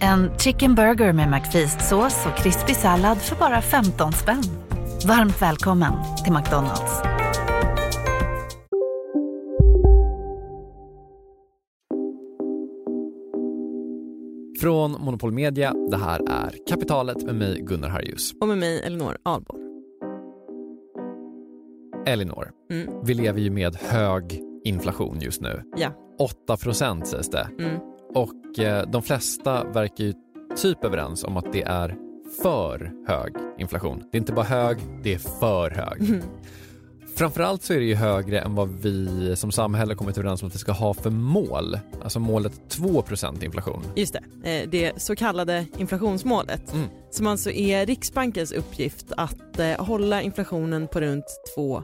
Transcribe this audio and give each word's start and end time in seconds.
En 0.00 0.30
chicken 0.38 0.74
burger 0.74 1.12
med 1.12 1.28
McFeast-sås 1.30 2.26
och 2.26 2.36
krispig 2.38 2.76
sallad 2.76 3.18
för 3.18 3.36
bara 3.36 3.62
15 3.62 4.12
spänn. 4.12 4.42
Varmt 5.06 5.42
välkommen 5.42 5.92
till 6.24 6.32
McDonalds. 6.32 7.02
Från 14.60 14.92
Monopol 14.92 15.32
Media, 15.32 15.74
det 15.90 15.96
här 15.96 16.20
är 16.30 16.54
Kapitalet 16.68 17.22
med 17.22 17.34
mig 17.34 17.60
Gunnar 17.60 17.88
Harjus. 17.88 18.32
Och 18.40 18.48
med 18.48 18.58
mig 18.58 18.82
Elinor 18.82 19.16
Ahlborg. 19.22 19.60
Elinor, 22.06 22.50
Mm. 22.70 22.88
vi 23.04 23.14
lever 23.14 23.40
ju 23.40 23.50
med 23.50 23.76
hög 23.76 24.40
inflation 24.64 25.18
just 25.20 25.40
nu. 25.40 25.62
Ja. 25.76 25.88
8 26.18 26.56
procent 26.56 27.06
sägs 27.06 27.30
det. 27.30 27.48
Mm. 27.58 27.80
Och 28.14 28.58
eh, 28.58 28.86
de 28.88 29.02
flesta 29.02 29.64
verkar 29.64 30.04
ju 30.04 30.14
typ 30.56 30.84
överens 30.84 31.24
om 31.24 31.36
att 31.36 31.52
det 31.52 31.62
är 31.62 31.96
för 32.42 32.92
hög 33.08 33.34
inflation. 33.58 34.02
Det 34.12 34.16
är 34.16 34.20
inte 34.20 34.32
bara 34.32 34.44
hög, 34.44 34.76
det 35.02 35.14
är 35.14 35.18
för 35.18 35.70
hög. 35.70 36.08
Mm. 36.10 36.22
Framförallt 37.16 37.62
så 37.62 37.72
är 37.72 37.78
det 37.78 37.84
ju 37.84 37.94
högre 37.94 38.40
än 38.40 38.54
vad 38.54 38.68
vi 38.68 39.34
som 39.36 39.52
samhälle 39.52 39.94
kommit 39.94 40.18
överens 40.18 40.42
om 40.42 40.48
att 40.48 40.54
vi 40.54 40.58
ska 40.58 40.72
ha 40.72 40.94
för 40.94 41.10
mål. 41.10 41.78
Alltså 42.02 42.20
målet 42.20 42.52
2% 42.68 43.44
inflation. 43.44 43.82
Just 43.96 44.16
det, 44.42 44.62
eh, 44.62 44.68
det 44.70 45.02
så 45.02 45.16
kallade 45.16 45.66
inflationsmålet 45.78 46.72
Mm. 46.74 46.86
som 47.10 47.26
alltså 47.26 47.50
är 47.50 47.86
Riksbankens 47.86 48.52
uppgift 48.52 49.06
att 49.16 49.58
eh, 49.58 49.84
hålla 49.84 50.22
inflationen 50.22 50.86
på 50.88 51.00
runt 51.00 51.24
2 51.56 51.76
Eh, 51.76 51.82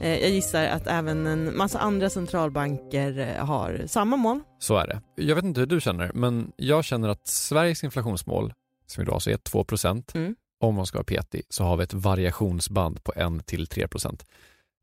Jag 0.00 0.30
gissar 0.30 0.64
att 0.64 0.86
även 0.86 1.26
en 1.26 1.56
massa 1.56 1.78
andra 1.78 2.10
centralbanker 2.10 3.18
eh, 3.18 3.46
har 3.46 3.82
samma 3.86 4.16
mål. 4.16 4.40
Så 4.58 4.76
är 4.76 4.86
det. 4.86 5.00
Jag 5.14 5.34
vet 5.34 5.44
inte 5.44 5.60
hur 5.60 5.66
du 5.66 5.80
känner, 5.80 6.10
men 6.14 6.52
jag 6.56 6.84
känner 6.84 7.08
att 7.08 7.26
Sveriges 7.26 7.84
inflationsmål, 7.84 8.52
som 8.86 9.02
idag 9.02 9.22
så 9.22 9.30
är 9.30 9.36
2 9.36 9.64
Mm. 10.14 10.36
om 10.60 10.74
man 10.74 10.86
ska 10.86 10.98
vara 10.98 11.04
petig, 11.04 11.42
så 11.48 11.64
har 11.64 11.76
vi 11.76 11.84
ett 11.84 11.94
variationsband 11.94 13.04
på 13.04 13.12
1 13.16 13.46
till 13.46 13.66
3 13.66 13.88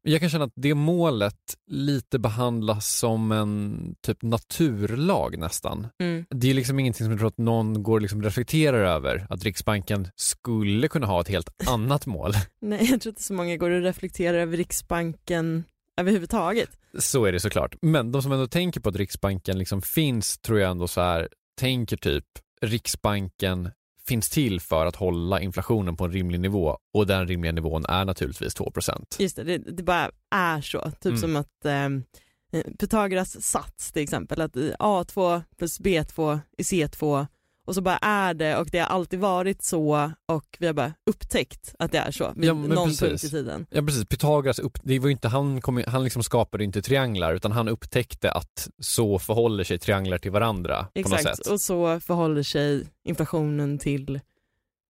Jag 0.08 0.20
kan 0.20 0.30
känna 0.30 0.46
att 0.46 0.54
det 0.56 0.74
målet 0.74 1.36
lite 1.68 2.20
behandlas 2.20 2.88
som 2.88 3.32
en 3.32 3.96
typ 4.02 4.22
naturlag 4.22 5.38
nästan. 5.38 5.88
Mm. 6.00 6.26
Det 6.30 6.50
är 6.50 6.54
liksom 6.54 6.80
ingenting 6.80 7.06
som 7.06 7.12
jag 7.12 7.20
tror 7.20 7.28
att 7.28 7.38
någon 7.38 7.84
går 7.84 7.94
och 7.94 8.02
liksom 8.02 8.24
reflekterar 8.24 8.86
över, 8.86 9.28
att 9.30 9.44
Riksbanken 9.44 10.08
skulle 10.16 10.88
kunna 10.88 11.08
ha 11.08 11.22
ett 11.22 11.28
helt 11.28 11.50
annat 11.68 12.06
mål. 12.06 12.32
Nej, 12.62 12.92
jag 12.92 13.02
tror 13.02 13.12
inte 13.12 13.24
så 13.24 13.34
många 13.34 13.58
går 13.58 13.72
och 13.72 13.82
reflekterar 13.82 14.38
över 14.38 14.58
Riksbanken 14.58 15.64
överhuvudtaget. 15.98 16.70
Så 17.00 17.26
är 17.26 17.32
det 17.32 17.40
såklart. 17.40 17.76
Men 17.82 18.12
de 18.12 18.22
som 18.22 18.32
ändå 18.32 18.48
tänker 18.48 18.80
på 18.80 18.90
att 18.90 18.96
Riksbanken 18.96 19.58
liksom 19.58 19.82
finns, 19.82 20.38
tror 20.38 20.60
jag 20.60 20.72
ändå 20.72 20.88
så 20.88 21.02
här, 21.02 21.30
tänker 21.60 21.98
typ 21.98 22.26
Riksbanken 22.62 23.70
finns 24.08 24.30
till 24.30 24.62
för 24.62 24.86
att 24.86 24.96
hålla 24.96 25.42
inflationen 25.42 25.98
på 25.98 26.06
en 26.06 26.12
rimlig 26.12 26.40
nivå 26.40 26.78
och 26.94 27.08
den 27.08 27.28
rimliga 27.28 27.52
nivån 27.52 27.86
är 27.86 28.06
naturligtvis 28.06 28.54
2 28.54 28.72
Just 29.20 29.36
det, 29.36 29.44
det, 29.44 29.58
det 29.58 29.84
bara 29.84 30.12
är 30.36 30.62
så. 30.62 30.92
Typ 30.92 31.06
Mm. 31.06 31.18
som 31.18 31.36
att 31.36 31.66
eh, 31.66 32.62
Pythagoras 32.80 33.42
sats 33.46 33.92
till 33.92 34.04
exempel, 34.04 34.42
att 34.42 34.56
eh, 34.56 34.64
A2 34.80 35.42
plus 35.58 35.80
B2 35.80 36.40
är 36.58 36.64
C2 36.64 37.28
och 37.66 37.76
så 37.76 37.82
bara 37.82 37.98
är 37.98 38.34
det 38.34 38.58
och 38.58 38.68
det 38.72 38.80
har 38.80 38.88
alltid 38.88 39.20
varit 39.20 39.64
så 39.64 40.12
och 40.26 40.58
vi 40.60 40.68
har 40.68 40.74
bara 40.74 40.94
upptäckt 41.06 41.76
att 41.80 41.92
det 41.92 41.98
är 41.98 42.12
så 42.12 42.34
vid 42.36 42.50
Ja, 42.50 42.54
någon 42.54 42.86
precis. 42.88 43.00
punkt 43.00 43.24
i 43.24 43.30
tiden. 43.30 43.66
Ja 43.70 43.82
precis, 43.82 44.06
Pythagoras, 44.06 44.60
upp, 44.60 44.78
det 44.84 45.00
var 45.00 45.10
inte, 45.10 45.28
han, 45.28 45.62
kom, 45.62 45.84
han 45.88 46.04
liksom 46.04 46.24
skapade 46.24 46.64
inte 46.64 46.82
trianglar 46.82 47.34
utan 47.36 47.52
han 47.52 47.68
upptäckte 47.68 48.32
att 48.32 48.70
så 48.80 49.20
förhåller 49.20 49.64
sig 49.64 49.80
trianglar 49.80 50.18
till 50.18 50.32
varandra 50.32 50.88
på 50.94 51.00
något 51.10 51.14
Exakt, 51.20 51.38
sätt. 51.38 51.48
och 51.48 51.62
så 51.62 52.00
förhåller 52.00 52.44
sig 52.44 52.84
inflationen 53.04 53.78
till 53.78 54.20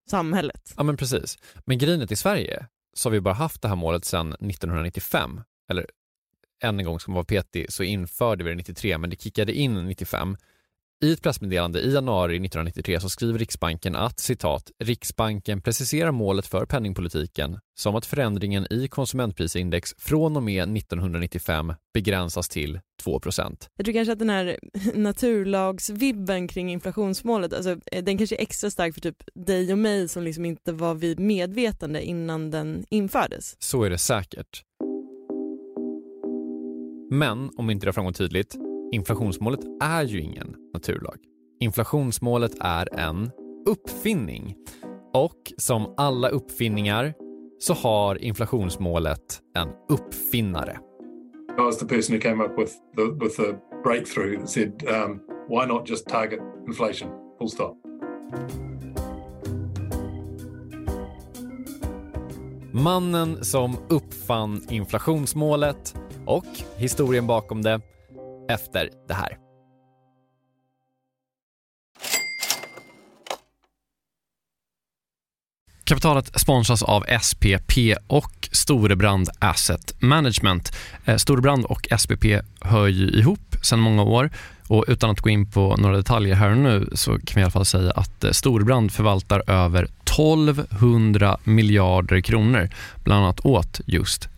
samhället. 0.09 0.73
Ja 0.77 0.83
men 0.83 0.97
precis. 0.97 1.37
Men 1.65 2.01
att 2.01 2.11
i 2.11 2.15
Sverige 2.15 2.65
så 2.93 3.09
har 3.09 3.11
vi 3.11 3.21
bara 3.21 3.33
haft 3.33 3.61
det 3.61 3.67
här 3.67 3.75
målet 3.75 4.05
sedan 4.05 4.27
1995. 4.33 5.41
Eller 5.69 5.85
än 6.63 6.79
en 6.79 6.85
gång 6.85 6.99
ska 6.99 7.11
man 7.11 7.15
vara 7.15 7.25
petig 7.25 7.71
så 7.73 7.83
införde 7.83 8.43
vi 8.43 8.49
det 8.49 8.55
93 8.55 8.97
men 8.97 9.09
det 9.09 9.21
kickade 9.21 9.53
in 9.53 9.85
95. 9.87 10.37
I 11.03 11.13
ett 11.13 11.21
pressmeddelande 11.21 11.79
i 11.79 11.93
januari 11.93 12.35
1993 12.35 12.99
så 12.99 13.09
skriver 13.09 13.39
Riksbanken 13.39 13.95
att 13.95 14.19
citat 14.19 14.71
Riksbanken 14.83 15.61
preciserar 15.61 16.11
målet 16.11 16.47
för 16.47 16.65
penningpolitiken 16.65 17.59
som 17.77 17.95
att 17.95 18.05
förändringen 18.05 18.73
i 18.73 18.87
konsumentprisindex 18.87 19.93
från 19.97 20.37
och 20.37 20.43
med 20.43 20.77
1995 20.77 21.73
begränsas 21.93 22.49
till 22.49 22.79
2% 23.03 23.67
Jag 23.77 23.85
tror 23.85 23.93
kanske 23.93 24.11
att 24.13 24.19
den 24.19 24.29
här 24.29 24.57
naturlagsvibben 24.95 26.47
kring 26.47 26.71
inflationsmålet, 26.71 27.53
alltså, 27.53 27.77
eh, 27.91 28.03
den 28.03 28.17
kanske 28.17 28.35
är 28.35 28.41
extra 28.41 28.69
stark 28.69 28.93
för 28.93 29.01
typ 29.01 29.23
dig 29.45 29.71
och 29.71 29.77
mig 29.77 30.07
som 30.07 30.23
liksom 30.23 30.45
inte 30.45 30.73
var 30.73 30.95
vid 30.95 31.19
medvetande 31.19 32.03
innan 32.03 32.51
den 32.51 32.85
infördes. 32.89 33.55
Så 33.59 33.83
är 33.83 33.89
det 33.89 33.97
säkert. 33.97 34.63
Men 37.11 37.49
om 37.57 37.69
inte 37.69 37.85
det 37.85 37.87
har 37.87 37.93
framgått 37.93 38.17
tydligt, 38.17 38.55
inflationsmålet 38.91 39.59
är 39.83 40.03
ju 40.03 40.21
ingen 40.21 40.55
naturlag. 40.73 41.17
Inflationsmålet 41.59 42.51
är 42.59 42.99
en 42.99 43.31
uppfinning. 43.65 44.55
Och 45.13 45.53
som 45.57 45.93
alla 45.97 46.29
uppfinningar 46.29 47.13
så 47.59 47.73
har 47.73 48.23
inflationsmålet 48.23 49.41
en 49.55 49.69
uppfinnare. 49.89 50.79
I 51.57 51.61
was 51.61 51.77
the 51.77 51.85
person 51.85 52.15
who 52.15 52.21
came 52.21 52.43
up 52.43 52.59
with 52.59 52.73
the 52.95 53.25
with 53.25 53.35
the 53.37 53.55
breakthrough 53.83 54.39
that 54.39 54.49
said, 54.49 54.83
um, 54.83 55.19
"Why 55.49 55.65
not 55.65 55.89
just 55.89 56.07
target 56.07 56.39
inflation? 56.67 57.09
Full 57.39 57.49
stop." 57.49 57.77
Mannen 62.71 63.43
som 63.43 63.77
uppfann 63.89 64.61
inflationsmålet 64.69 65.95
och 66.25 66.45
historien 66.77 67.27
bakom 67.27 67.61
det 67.61 67.81
efter 68.49 68.89
det 69.07 69.13
här. 69.13 69.37
Kapitalet 75.85 76.39
sponsras 76.39 76.83
av 76.83 77.05
SPP 77.21 77.77
och 78.07 78.49
Storebrand 78.51 79.29
Asset 79.39 80.01
Management. 80.01 80.75
Eh, 81.05 81.15
Storebrand 81.15 81.65
och 81.65 81.87
SPP 81.97 82.25
hör 82.61 82.87
ju 82.87 83.09
ihop 83.09 83.55
sedan 83.63 83.79
många 83.79 84.03
år 84.03 84.29
och 84.67 84.85
utan 84.87 85.09
att 85.09 85.21
gå 85.21 85.29
in 85.29 85.51
på 85.51 85.75
några 85.77 85.97
detaljer 85.97 86.35
här 86.35 86.49
och 86.49 86.57
nu 86.57 86.89
så 86.93 87.11
kan 87.11 87.35
vi 87.35 87.39
i 87.39 87.43
alla 87.43 87.51
fall 87.51 87.65
säga 87.65 87.91
att 87.91 88.23
eh, 88.23 88.31
Storebrand 88.31 88.91
förvaltar 88.91 89.49
över 89.49 89.83
1200 89.83 91.37
miljarder 91.43 92.21
kronor 92.21 92.69
bland 93.03 93.23
annat 93.23 93.45
åt 93.45 93.81
just 93.85 94.29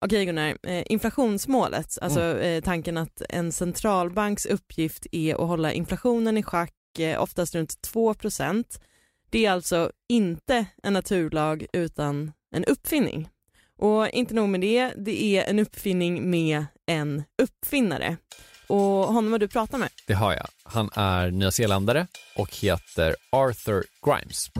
Okej 0.00 0.24
Gunnar, 0.24 0.58
eh, 0.62 0.82
inflationsmålet, 0.86 1.98
alltså 2.02 2.20
mm. 2.20 2.42
eh, 2.42 2.62
tanken 2.62 2.96
att 2.96 3.22
en 3.28 3.52
centralbanks 3.52 4.46
uppgift 4.46 5.06
är 5.12 5.34
att 5.34 5.48
hålla 5.48 5.72
inflationen 5.72 6.38
i 6.38 6.42
schack, 6.42 6.98
eh, 6.98 7.22
oftast 7.22 7.54
runt 7.54 7.82
2 7.82 8.14
Det 9.30 9.46
är 9.46 9.50
alltså 9.50 9.92
inte 10.08 10.66
en 10.82 10.92
naturlag 10.92 11.66
utan 11.72 12.32
en 12.54 12.64
uppfinning. 12.64 13.28
Och 13.78 14.08
inte 14.08 14.34
nog 14.34 14.48
med 14.48 14.60
det, 14.60 14.92
det 14.96 15.22
är 15.22 15.50
en 15.50 15.58
uppfinning 15.58 16.30
med 16.30 16.66
en 16.86 17.22
uppfinnare. 17.42 18.16
Och 18.66 18.78
honom 18.78 19.32
har 19.32 19.38
du 19.38 19.48
pratat 19.48 19.80
med? 19.80 19.88
Det 20.06 20.14
har 20.14 20.32
jag. 20.32 20.46
Han 20.64 20.90
är 20.94 21.30
nyzeeländare 21.30 22.06
och 22.36 22.56
heter 22.56 23.16
Arthur 23.32 23.84
Grimes. 24.04 24.50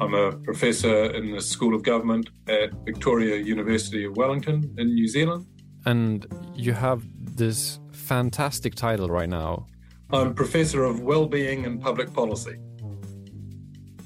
I'm 0.00 0.14
a 0.14 0.32
professor 0.32 1.14
in 1.16 1.34
the 1.34 1.40
School 1.40 1.74
of 1.74 1.82
Government 1.82 2.28
at 2.48 2.70
Victoria 2.86 3.36
University 3.36 4.06
of 4.06 4.16
Wellington 4.16 4.74
in 4.78 4.94
New 4.94 5.08
Zealand. 5.08 5.46
And 5.84 6.26
you 6.56 6.72
have 6.72 7.02
this 7.36 7.78
fantastic 8.08 8.74
title 8.74 9.08
right 9.08 9.28
now. 9.28 9.66
I'm 10.10 10.34
professor 10.34 10.84
of 10.84 11.00
well-being 11.00 11.66
and 11.66 11.82
public 11.82 12.14
policy. 12.14 12.56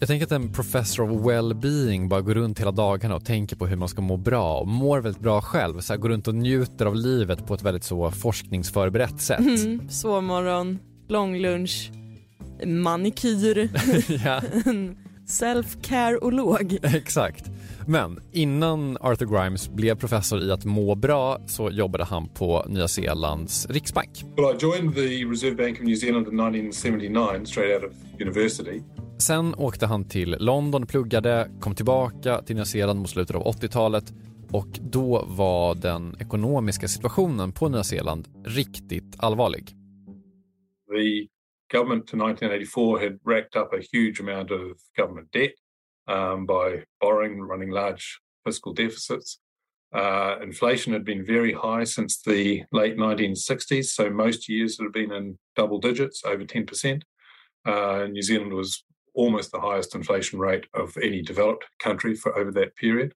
Jag 0.00 0.08
tänker 0.08 0.26
att 0.26 0.32
en 0.32 0.52
professor 0.52 1.10
of 1.10 1.26
well-being 1.26 2.08
bara 2.08 2.20
går 2.20 2.34
runt 2.34 2.60
hela 2.60 2.72
dagarna 2.72 3.14
och 3.14 3.24
tänker 3.24 3.56
på 3.56 3.66
hur 3.66 3.76
man 3.76 3.88
ska 3.88 4.02
må 4.02 4.16
bra 4.16 4.58
och 4.58 4.68
mår 4.68 5.00
väldigt 5.00 5.22
bra 5.22 5.40
själv. 5.40 5.80
Så 5.80 5.92
här, 5.92 6.00
går 6.00 6.08
runt 6.08 6.28
och 6.28 6.34
njuter 6.34 6.86
av 6.86 6.96
livet 6.96 7.46
på 7.46 7.54
ett 7.54 7.62
väldigt 7.62 7.84
så 7.84 8.10
forskningsförberett 8.10 9.20
sätt. 9.20 9.40
Mm, 9.40 9.88
sovmorgon, 9.88 10.78
lång 11.08 11.38
lunch, 11.38 11.90
manikyr. 12.64 13.68
ja. 14.24 14.40
Self-care-olog. 15.38 16.78
Exakt. 16.82 17.50
Men 17.86 18.20
innan 18.32 18.96
Arthur 19.00 19.26
Grimes 19.26 19.68
blev 19.68 19.94
professor 19.94 20.42
i 20.42 20.50
att 20.50 20.64
må 20.64 20.94
bra 20.94 21.40
så 21.46 21.70
jobbade 21.70 22.04
han 22.04 22.28
på 22.28 22.64
Nya 22.68 22.88
Zeelands 22.88 23.66
riksbank. 23.70 24.10
Well, 24.36 24.56
I 24.56 24.58
joined 24.60 24.94
the 24.94 25.24
Reserve 25.24 25.56
Bank 25.56 25.78
of 25.78 25.84
New 25.84 25.96
Zealand 25.96 26.26
in 26.28 26.40
1979 26.40 27.46
straight 27.46 27.82
out 27.82 27.90
of 27.90 28.20
university. 28.20 28.80
Sen 29.18 29.54
åkte 29.54 29.86
han 29.86 30.04
till 30.04 30.36
London 30.40 30.86
pluggade, 30.86 31.50
kom 31.60 31.74
tillbaka 31.74 32.42
till 32.42 32.56
Nya 32.56 32.64
Zeeland 32.64 32.98
mot 32.98 33.10
slutet 33.10 33.36
av 33.36 33.42
80-talet 33.42 34.12
och 34.50 34.68
då 34.80 35.24
var 35.28 35.74
den 35.74 36.16
ekonomiska 36.20 36.88
situationen 36.88 37.52
på 37.52 37.68
Nya 37.68 37.84
Zeeland 37.84 38.28
riktigt 38.44 39.14
allvarlig. 39.18 39.76
The 40.88 41.33
government 41.74 42.06
to 42.06 42.16
1984 42.16 43.00
had 43.00 43.18
racked 43.24 43.56
up 43.56 43.70
a 43.72 43.86
huge 43.92 44.20
amount 44.20 44.50
of 44.50 44.80
government 44.96 45.28
debt 45.32 45.54
um, 46.06 46.46
by 46.46 46.66
borrowing, 47.00 47.32
and 47.32 47.48
running 47.48 47.70
large 47.70 48.20
fiscal 48.46 48.72
deficits. 48.72 49.40
Uh, 49.92 50.36
inflation 50.42 50.92
had 50.92 51.04
been 51.04 51.24
very 51.36 51.52
high 51.52 51.84
since 51.84 52.12
the 52.22 52.62
late 52.72 52.96
1960s, 52.96 53.86
so 53.86 54.10
most 54.10 54.48
years 54.48 54.78
it 54.78 54.84
had 54.84 54.92
been 54.92 55.12
in 55.12 55.38
double 55.56 55.80
digits, 55.80 56.24
over 56.24 56.44
10%. 56.44 57.02
Uh, 57.66 58.06
New 58.10 58.22
Zealand 58.22 58.52
was 58.52 58.84
almost 59.14 59.50
the 59.52 59.60
highest 59.60 59.94
inflation 59.94 60.38
rate 60.38 60.66
of 60.74 60.96
any 61.08 61.22
developed 61.22 61.64
country 61.78 62.14
for 62.14 62.30
over 62.38 62.52
that 62.52 62.74
period. 62.76 63.12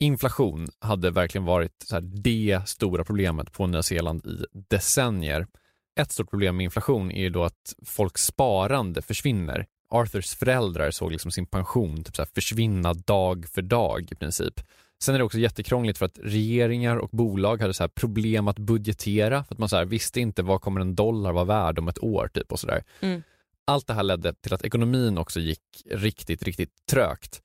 Inflation 0.00 0.66
hade 0.80 1.10
verkligen 1.10 1.44
varit 1.44 1.72
så 1.84 2.00
det 2.00 2.62
stora 2.66 3.04
problemet 3.04 3.52
på 3.52 3.66
Nya 3.66 3.82
Zeeland 3.82 4.26
i 4.26 4.44
decennier. 4.70 5.46
Ett 6.00 6.12
stort 6.12 6.30
problem 6.30 6.56
med 6.56 6.64
inflation 6.64 7.10
är 7.10 7.22
ju 7.22 7.30
då 7.30 7.44
att 7.44 7.74
folks 7.86 8.22
sparande 8.24 9.02
försvinner. 9.02 9.66
Arthurs 9.90 10.34
föräldrar 10.34 10.90
såg 10.90 11.12
liksom 11.12 11.30
sin 11.30 11.46
pension 11.46 12.04
typ 12.04 12.16
så 12.16 12.26
försvinna 12.34 12.94
dag 12.94 13.46
för 13.48 13.62
dag 13.62 14.08
i 14.12 14.14
princip. 14.14 14.60
Sen 15.02 15.14
är 15.14 15.18
det 15.18 15.24
också 15.24 15.38
jättekrångligt 15.38 15.98
för 15.98 16.06
att 16.06 16.18
regeringar 16.22 16.96
och 16.96 17.10
bolag 17.10 17.60
hade 17.60 17.74
så 17.74 17.88
problem 17.88 18.48
att 18.48 18.58
budgetera 18.58 19.44
för 19.44 19.54
att 19.54 19.58
man 19.58 19.68
så 19.68 19.84
visste 19.84 20.20
inte 20.20 20.42
vad 20.42 20.60
kommer 20.60 20.80
en 20.80 20.94
dollar 20.94 21.32
vara 21.32 21.44
värd 21.44 21.78
om 21.78 21.88
ett 21.88 22.02
år 22.02 22.30
typ 22.34 22.52
och 22.52 22.60
sådär. 22.60 22.84
Mm. 23.00 23.22
Allt 23.64 23.86
det 23.86 23.94
här 23.94 24.02
ledde 24.02 24.34
till 24.34 24.54
att 24.54 24.62
ekonomin 24.62 25.18
också 25.18 25.40
gick 25.40 25.62
riktigt, 25.90 26.42
riktigt 26.42 26.86
trögt. 26.90 27.42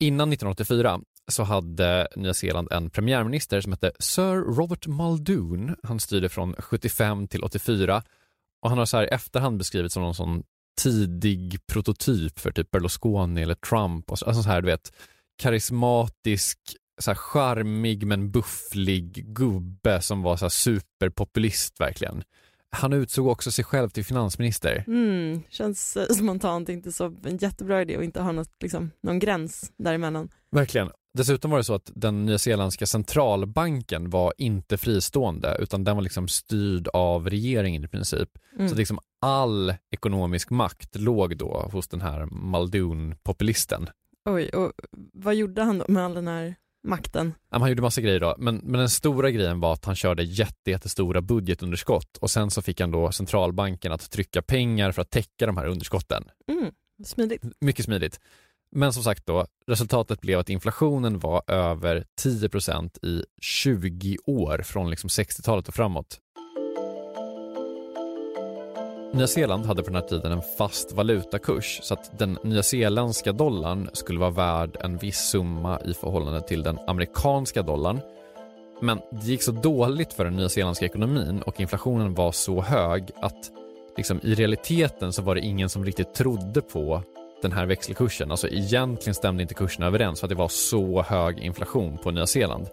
Innan 0.00 0.32
1984 0.32 1.00
så 1.28 1.42
hade 1.42 2.08
Nya 2.16 2.34
Zeeland 2.34 2.72
en 2.72 2.90
premiärminister 2.90 3.60
som 3.60 3.72
hette 3.72 3.92
Sir 3.98 4.54
Robert 4.54 4.86
Muldoon. 4.86 5.76
Han 5.82 6.00
styrde 6.00 6.28
från 6.28 6.54
75 6.58 7.28
till 7.28 7.44
84 7.44 8.02
och 8.62 8.68
han 8.68 8.78
har 8.78 8.86
så 8.86 8.96
här 8.96 9.04
i 9.04 9.08
efterhand 9.08 9.58
beskrivits 9.58 9.94
som 9.94 10.02
någon 10.02 10.14
sån 10.14 10.42
tidig 10.82 11.66
prototyp 11.66 12.38
för 12.38 12.50
typ 12.50 12.70
Berlusconi 12.70 13.42
eller 13.42 13.54
Trump. 13.54 14.10
Och 14.10 14.18
så, 14.18 14.26
alltså 14.26 14.42
så 14.42 14.48
här, 14.48 14.62
du 14.62 14.66
vet, 14.66 14.92
karismatisk, 15.38 16.58
så 17.00 17.10
här 17.10 17.16
charmig 17.16 18.06
men 18.06 18.30
bufflig 18.30 19.34
gubbe 19.34 20.02
som 20.02 20.22
var 20.22 20.36
så 20.36 20.44
här 20.44 20.50
superpopulist 20.50 21.80
verkligen. 21.80 22.22
Han 22.70 22.92
utsåg 22.92 23.26
också 23.26 23.50
sig 23.50 23.64
själv 23.64 23.88
till 23.88 24.04
finansminister. 24.04 24.84
Mm, 24.86 25.42
känns 25.48 25.96
eh, 25.96 26.06
spontant 26.14 26.68
inte 26.68 26.92
så 26.92 27.16
en 27.24 27.36
jättebra 27.36 27.82
idé 27.82 27.96
att 27.96 28.04
inte 28.04 28.20
ha 28.20 28.32
något, 28.32 28.62
liksom, 28.62 28.90
någon 29.00 29.18
gräns 29.18 29.72
däremellan. 29.76 30.28
Verkligen. 30.50 30.90
Dessutom 31.14 31.50
var 31.50 31.58
det 31.58 31.64
så 31.64 31.74
att 31.74 31.90
den 31.94 32.26
nyzeeländska 32.26 32.86
centralbanken 32.86 34.10
var 34.10 34.32
inte 34.38 34.78
fristående 34.78 35.56
utan 35.60 35.84
den 35.84 35.96
var 35.96 36.02
liksom 36.02 36.28
styrd 36.28 36.88
av 36.88 37.30
regeringen 37.30 37.84
i 37.84 37.88
princip. 37.88 38.28
Mm. 38.56 38.68
Så 38.68 38.74
liksom 38.74 38.98
all 39.20 39.74
ekonomisk 39.90 40.50
makt 40.50 40.96
låg 40.96 41.36
då 41.36 41.68
hos 41.72 41.88
den 41.88 42.00
här 42.00 42.26
Muldoon-populisten. 42.26 43.86
Oj, 44.24 44.48
och 44.48 44.72
vad 45.12 45.34
gjorde 45.34 45.62
han 45.62 45.78
då 45.78 45.84
med 45.88 46.04
all 46.04 46.14
den 46.14 46.28
här 46.28 46.54
makten? 46.86 47.34
Han 47.50 47.68
gjorde 47.68 47.82
massa 47.82 48.00
grejer 48.00 48.20
då, 48.20 48.34
men, 48.38 48.56
men 48.56 48.78
den 48.78 48.88
stora 48.88 49.30
grejen 49.30 49.60
var 49.60 49.72
att 49.72 49.84
han 49.84 49.96
körde 49.96 50.22
jättestora 50.22 51.20
budgetunderskott 51.20 52.16
och 52.16 52.30
sen 52.30 52.50
så 52.50 52.62
fick 52.62 52.80
han 52.80 52.90
då 52.90 53.12
centralbanken 53.12 53.92
att 53.92 54.10
trycka 54.10 54.42
pengar 54.42 54.92
för 54.92 55.02
att 55.02 55.10
täcka 55.10 55.46
de 55.46 55.56
här 55.56 55.66
underskotten. 55.66 56.24
Mm, 56.48 56.70
smidigt. 57.04 57.42
Mycket 57.60 57.84
smidigt. 57.84 58.20
Men 58.70 58.92
som 58.92 59.02
sagt 59.02 59.26
då, 59.26 59.46
resultatet 59.66 60.20
blev 60.20 60.38
att 60.38 60.48
inflationen 60.48 61.18
var 61.18 61.42
över 61.46 62.04
10% 62.22 63.04
i 63.06 63.24
20 63.42 64.16
år 64.26 64.62
från 64.62 64.90
liksom 64.90 65.08
60-talet 65.08 65.68
och 65.68 65.74
framåt. 65.74 66.20
Nya 69.12 69.26
Zeeland 69.26 69.66
hade 69.66 69.82
på 69.82 69.90
den 69.90 70.02
här 70.02 70.08
tiden 70.08 70.32
en 70.32 70.42
fast 70.58 70.92
valutakurs 70.92 71.80
så 71.82 71.94
att 71.94 72.18
den 72.18 72.38
nyzeeländska 72.44 73.32
dollarn 73.32 73.90
skulle 73.92 74.18
vara 74.18 74.30
värd 74.30 74.76
en 74.80 74.96
viss 74.96 75.18
summa 75.18 75.80
i 75.84 75.94
förhållande 75.94 76.40
till 76.40 76.62
den 76.62 76.78
amerikanska 76.86 77.62
dollarn. 77.62 78.00
Men 78.82 79.00
det 79.10 79.26
gick 79.26 79.42
så 79.42 79.52
dåligt 79.52 80.12
för 80.12 80.24
den 80.24 80.36
nyzeeländska 80.36 80.84
ekonomin 80.84 81.42
och 81.42 81.60
inflationen 81.60 82.14
var 82.14 82.32
så 82.32 82.62
hög 82.62 83.10
att 83.16 83.50
liksom, 83.96 84.20
i 84.22 84.34
realiteten 84.34 85.12
så 85.12 85.22
var 85.22 85.34
det 85.34 85.40
ingen 85.40 85.68
som 85.68 85.84
riktigt 85.84 86.14
trodde 86.14 86.60
på 86.60 87.02
den 87.42 87.52
här 87.52 87.66
växelkursen. 87.66 88.30
Alltså 88.30 88.48
egentligen 88.48 89.14
stämde 89.14 89.42
inte 89.42 89.54
kurserna 89.54 89.86
överens 89.86 90.20
för 90.20 90.26
att 90.26 90.30
det 90.30 90.34
var 90.34 90.48
så 90.48 91.02
hög 91.02 91.38
inflation 91.38 91.98
på 91.98 92.10
Nya 92.10 92.26
Zeeland. 92.26 92.66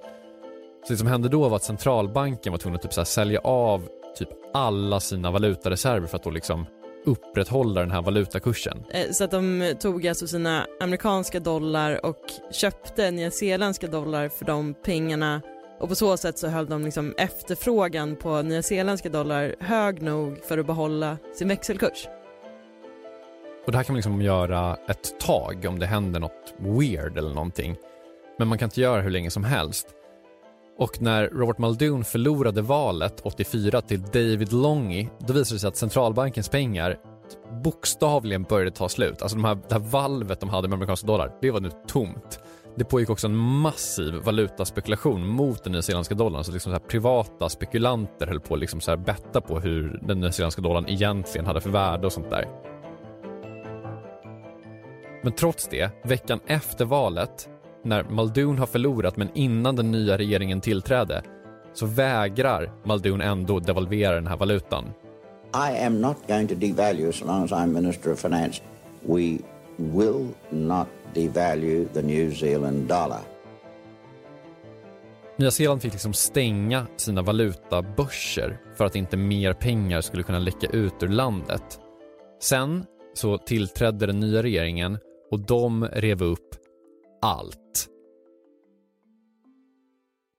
Så 0.87 0.93
det 0.93 0.97
som 0.97 1.07
hände 1.07 1.29
då 1.29 1.49
var 1.49 1.55
att 1.55 1.63
centralbanken 1.63 2.51
var 2.51 2.57
tvungen 2.57 2.75
att 2.75 2.81
typ 2.81 2.93
så 2.93 3.05
sälja 3.05 3.39
av 3.39 3.87
typ 4.17 4.29
alla 4.53 4.99
sina 4.99 5.31
valutareserver 5.31 6.07
för 6.07 6.15
att 6.15 6.23
då 6.23 6.29
liksom 6.29 6.65
upprätthålla 7.05 7.81
den 7.81 7.91
här 7.91 8.01
valutakursen. 8.01 8.83
Eh, 8.89 9.11
så 9.11 9.23
att 9.23 9.31
de 9.31 9.73
tog 9.79 10.07
alltså 10.07 10.27
sina 10.27 10.67
amerikanska 10.79 11.39
dollar 11.39 12.05
och 12.05 12.21
köpte 12.51 13.11
nyzeeländska 13.11 13.87
dollar 13.87 14.29
för 14.29 14.45
de 14.45 14.73
pengarna 14.73 15.41
och 15.79 15.89
på 15.89 15.95
så 15.95 16.17
sätt 16.17 16.37
så 16.37 16.47
höll 16.47 16.65
de 16.65 16.85
liksom 16.85 17.13
efterfrågan 17.17 18.15
på 18.15 18.41
nyzeeländska 18.41 19.09
dollar 19.09 19.55
hög 19.59 20.01
nog 20.01 20.43
för 20.43 20.57
att 20.57 20.67
behålla 20.67 21.17
sin 21.35 21.47
växelkurs. 21.47 22.07
Och 23.65 23.71
det 23.71 23.77
här 23.77 23.83
kan 23.83 23.93
man 23.93 23.97
liksom 23.97 24.21
göra 24.21 24.77
ett 24.87 25.19
tag 25.19 25.65
om 25.69 25.79
det 25.79 25.85
händer 25.85 26.19
något 26.19 26.53
weird 26.57 27.17
eller 27.17 27.33
någonting. 27.33 27.75
Men 28.39 28.47
man 28.47 28.57
kan 28.57 28.67
inte 28.67 28.81
göra 28.81 29.01
hur 29.01 29.09
länge 29.09 29.31
som 29.31 29.43
helst. 29.43 29.87
Och 30.77 31.01
när 31.01 31.27
Robert 31.27 31.57
Muldoon 31.57 32.03
förlorade 32.03 32.61
valet 32.61 33.21
84 33.23 33.81
till 33.81 34.01
David 34.01 34.53
Longy, 34.53 35.07
då 35.19 35.33
visade 35.33 35.55
det 35.55 35.59
sig 35.59 35.67
att 35.67 35.77
centralbankens 35.77 36.49
pengar 36.49 36.97
bokstavligen 37.63 38.43
började 38.43 38.71
ta 38.71 38.89
slut. 38.89 39.21
Alltså 39.21 39.37
de 39.37 39.45
här, 39.45 39.55
det 39.55 39.73
här 39.75 39.79
valvet 39.79 40.39
de 40.39 40.49
hade 40.49 40.67
med 40.67 40.75
amerikanska 40.75 41.07
dollar, 41.07 41.31
det 41.41 41.51
var 41.51 41.59
nu 41.59 41.71
tomt. 41.87 42.39
Det 42.77 42.85
pågick 42.85 43.09
också 43.09 43.27
en 43.27 43.35
massiv 43.35 44.13
valutaspekulation 44.13 45.27
mot 45.27 45.63
den 45.63 45.73
nyzeeländska 45.73 46.15
dollarn. 46.15 46.43
Så 46.43 46.51
liksom 46.51 46.73
så 46.73 46.79
privata 46.79 47.49
spekulanter 47.49 48.27
höll 48.27 48.39
på 48.39 48.53
att 48.53 48.59
liksom 48.59 49.03
betta 49.05 49.41
på 49.41 49.59
hur 49.59 49.99
den 50.01 50.19
nyzeeländska 50.19 50.61
dollarn 50.61 50.85
egentligen 50.89 51.45
hade 51.45 51.61
för 51.61 51.69
värde 51.69 52.05
och 52.05 52.13
sånt 52.13 52.29
där. 52.29 52.47
Men 55.25 55.33
trots 55.33 55.67
det, 55.67 55.89
veckan 56.03 56.39
efter 56.47 56.85
valet, 56.85 57.49
när 57.83 58.03
Muldoon 58.03 58.57
har 58.57 58.65
förlorat 58.65 59.17
men 59.17 59.29
innan 59.33 59.75
den 59.75 59.91
nya 59.91 60.17
regeringen 60.17 60.61
tillträdde, 60.61 61.23
så 61.73 61.85
vägrar 61.85 62.71
Muldoon 62.83 63.21
ändå 63.21 63.59
devalvera 63.59 64.15
den 64.15 64.27
här 64.27 64.37
valutan. 64.37 64.85
I 65.53 65.85
am 65.85 66.01
not 66.01 66.17
going 66.27 66.47
to 66.47 66.55
devalue 66.55 67.09
as 67.09 67.21
long 67.21 67.43
as 67.43 67.51
I'm 67.51 67.67
Minister 67.67 68.11
of 68.11 68.19
Finance. 68.19 68.61
We 69.01 69.37
will 69.77 70.27
not 70.49 70.87
devalue 71.13 71.85
the 71.93 72.01
New 72.01 72.33
Zealand 72.33 72.87
dollar. 72.87 73.21
Nya 75.37 75.51
Zeeland 75.51 75.81
fick 75.81 75.93
liksom 75.93 76.13
stänga 76.13 76.87
sina 76.95 77.21
valutabörser 77.21 78.57
för 78.77 78.85
att 78.85 78.95
inte 78.95 79.17
mer 79.17 79.53
pengar 79.53 80.01
skulle 80.01 80.23
kunna 80.23 80.39
läcka 80.39 80.67
ut 80.67 81.03
ur 81.03 81.07
landet. 81.07 81.79
Sen 82.41 82.85
så 83.13 83.37
tillträdde 83.37 84.05
den 84.05 84.19
nya 84.19 84.43
regeringen 84.43 84.97
och 85.35 85.41
de 85.41 85.85
rev 85.85 86.23
upp 86.23 86.55
allt. 87.21 87.87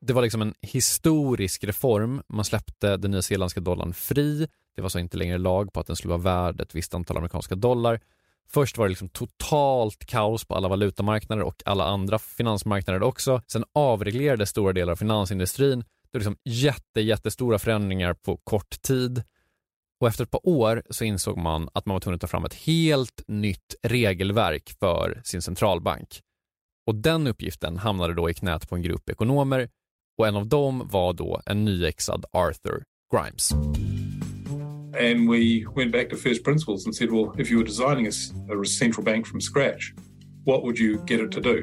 Det 0.00 0.12
var 0.12 0.22
liksom 0.22 0.42
en 0.42 0.54
historisk 0.62 1.64
reform. 1.64 2.22
Man 2.28 2.44
släppte 2.44 2.96
den 2.96 3.10
nyzeeländska 3.10 3.60
dollarn 3.60 3.94
fri. 3.94 4.48
Det 4.76 4.82
var 4.82 4.88
så 4.88 4.98
inte 4.98 5.16
längre 5.16 5.38
lag 5.38 5.72
på 5.72 5.80
att 5.80 5.86
den 5.86 5.96
skulle 5.96 6.14
vara 6.14 6.22
värd 6.22 6.60
ett 6.60 6.74
visst 6.74 6.94
antal 6.94 7.16
amerikanska 7.16 7.54
dollar. 7.54 8.00
Först 8.48 8.78
var 8.78 8.84
det 8.84 8.88
liksom 8.88 9.08
totalt 9.08 10.06
kaos 10.06 10.44
på 10.44 10.54
alla 10.54 10.68
valutamarknader 10.68 11.42
och 11.42 11.62
alla 11.64 11.84
andra 11.84 12.18
finansmarknader 12.18 13.02
också. 13.02 13.42
Sen 13.46 13.64
avreglerades 13.72 14.50
stora 14.50 14.72
delar 14.72 14.92
av 14.92 14.96
finansindustrin. 14.96 15.80
Det 15.80 16.18
var 16.18 16.20
liksom 16.20 16.36
jätte, 16.44 17.00
jättestora 17.00 17.58
förändringar 17.58 18.14
på 18.14 18.36
kort 18.36 18.82
tid. 18.82 19.22
Och 20.00 20.08
efter 20.08 20.24
ett 20.24 20.30
par 20.30 20.48
år 20.48 20.82
så 20.90 21.04
insåg 21.04 21.38
man 21.38 21.68
att 21.74 21.86
man 21.86 21.94
var 21.94 22.00
tvungen 22.00 22.14
att 22.14 22.20
ta 22.20 22.26
fram 22.26 22.44
ett 22.44 22.54
helt 22.54 23.22
nytt 23.28 23.74
regelverk 23.82 24.76
för 24.80 25.20
sin 25.24 25.42
centralbank. 25.42 26.20
Och 26.86 26.94
den 26.94 27.26
uppgiften 27.26 27.76
hamnade 27.76 28.14
då 28.14 28.30
i 28.30 28.34
knät 28.34 28.68
på 28.68 28.74
en 28.74 28.82
grupp 28.82 29.10
ekonomer 29.10 29.68
och 30.18 30.26
en 30.26 30.36
av 30.36 30.46
dem 30.46 30.88
var 30.92 31.12
då 31.12 31.40
en 31.46 31.64
nyexad 31.64 32.24
Arthur 32.32 32.82
Grimes. 33.12 33.52
And 35.00 35.30
we 35.30 35.64
went 35.76 35.92
back 35.92 36.10
to 36.10 36.16
first 36.16 36.44
principles 36.44 36.86
and 36.86 36.94
said, 36.94 37.10
well, 37.10 37.32
if 37.38 37.50
you 37.50 37.58
were 37.58 37.66
designing 37.66 38.06
a, 38.06 38.64
central 38.64 39.04
bank 39.04 39.26
from 39.26 39.40
scratch, 39.40 39.92
what 40.44 40.62
would 40.62 40.78
you 40.78 40.98
get 41.06 41.20
it 41.20 41.32
to 41.32 41.40
do? 41.40 41.62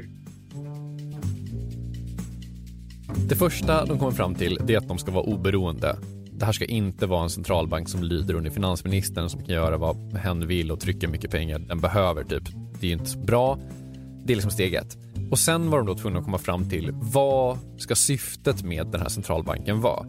Det 3.30 3.36
första 3.36 3.86
de 3.86 4.00
kommer 4.00 4.12
fram 4.12 4.36
till 4.36 4.58
är 4.68 4.78
att 4.78 4.88
de 4.88 4.98
ska 4.98 5.12
vara 5.12 5.24
oberoende. 5.24 5.98
Det 6.36 6.46
här 6.46 6.54
ska 6.54 6.66
inte 6.66 7.06
vara 7.06 7.24
en 7.24 7.30
centralbank 7.30 7.90
som 7.90 8.04
lyder 8.04 8.34
under 8.34 8.52
finansministern 8.52 9.30
som 9.30 9.44
kan 9.44 9.56
göra 9.56 9.78
vad 9.78 10.18
hen 10.18 10.48
vill 10.48 10.72
och 10.72 10.80
trycka 10.80 11.08
mycket 11.08 11.32
pengar 11.32 11.60
den 11.60 11.80
behöver. 11.80 12.24
Typ. 12.24 12.44
Det 12.80 12.88
är 12.88 12.92
inte 12.92 13.06
så 13.06 13.20
bra. 13.20 13.60
Det 14.26 14.34
är 14.34 14.36
liksom 14.36 14.52
steg 14.52 14.74
ett. 14.74 14.98
Och 15.32 15.40
sen 15.40 15.70
var 15.70 15.78
de 15.78 15.88
då 15.88 15.96
tvungna 15.96 16.20
att 16.20 16.26
komma 16.26 16.38
fram 16.38 16.70
till 16.70 16.92
vad 16.94 17.58
ska 17.78 17.96
syftet 17.96 18.64
med 18.64 18.88
den 18.88 19.02
här 19.02 19.10
centralbanken 19.10 19.82
vara? 19.82 20.06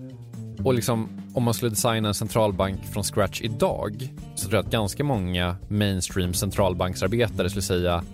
Och 0.65 0.75
liksom, 0.75 1.09
om 1.35 1.43
man 1.43 1.55
skulle 1.55 1.71
designa 1.71 2.09
en 2.09 2.15
centralbank 2.15 2.85
från 2.85 3.05
scratch 3.05 3.41
idag 3.43 4.09
så 4.35 4.49
tror 4.49 4.55
jag 4.55 4.65
att 4.65 4.73
ganska 4.73 5.05
många 5.05 5.57
mainstream 5.69 6.35
centralbanksarbetare 6.35 7.51
skulle 7.51 7.63
säga 7.63 8.05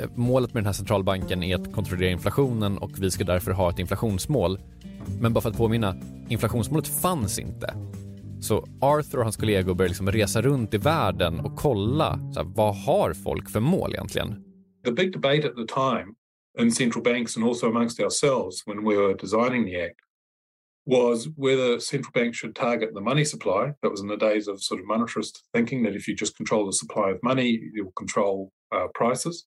eh, 0.00 0.08
målet 0.14 0.54
med 0.54 0.62
den 0.62 0.66
här 0.66 0.72
centralbanken 0.72 1.42
är 1.42 1.56
att 1.56 1.72
kontrollera 1.72 2.10
inflationen 2.10 2.78
och 2.78 2.90
vi 2.98 3.10
ska 3.10 3.24
därför 3.24 3.50
ha 3.50 3.70
ett 3.70 3.78
inflationsmål. 3.78 4.58
Men 5.20 5.32
bara 5.32 5.40
för 5.40 5.50
att 5.50 5.56
påminna, 5.56 5.96
inflationsmålet 6.28 6.88
fanns 6.88 7.38
inte. 7.38 7.74
Så 8.40 8.66
Arthur 8.80 9.18
och 9.18 9.24
hans 9.24 9.36
kollegor 9.36 9.74
började 9.74 9.88
liksom 9.90 10.10
resa 10.10 10.42
runt 10.42 10.74
i 10.74 10.78
världen 10.78 11.40
och 11.40 11.56
kolla 11.56 12.18
så 12.34 12.40
här, 12.40 12.46
vad 12.54 12.76
har 12.76 13.14
folk 13.14 13.50
för 13.50 13.60
mål 13.60 13.92
egentligen? 13.92 14.44
The 14.84 14.92
big 14.92 15.12
debate 15.12 15.48
at 15.48 15.56
the 15.56 15.66
time 15.74 16.14
in 16.58 16.72
central 16.72 17.02
banks 17.04 17.36
and 17.36 17.46
also 17.46 17.66
amongst 17.68 18.00
ourselves 18.00 18.66
when 18.66 18.84
we 18.84 18.96
were 18.96 19.14
designing 19.14 19.64
the 19.64 19.84
act 19.84 20.00
was 20.84 21.28
whether 21.36 21.78
central 21.78 22.12
banks 22.12 22.38
should 22.38 22.54
target 22.54 22.94
the 22.94 23.00
money 23.00 23.24
supply. 23.24 23.72
That 23.82 23.90
was 23.90 24.00
in 24.00 24.08
the 24.08 24.16
days 24.16 24.48
of 24.48 24.62
sort 24.62 24.80
of 24.80 24.86
monetarist 24.86 25.38
thinking 25.52 25.84
that 25.84 25.94
if 25.94 26.08
you 26.08 26.14
just 26.14 26.36
control 26.36 26.66
the 26.66 26.72
supply 26.72 27.10
of 27.10 27.22
money, 27.22 27.60
you'll 27.72 27.92
control 27.92 28.50
uh, 28.72 28.88
prices, 28.94 29.46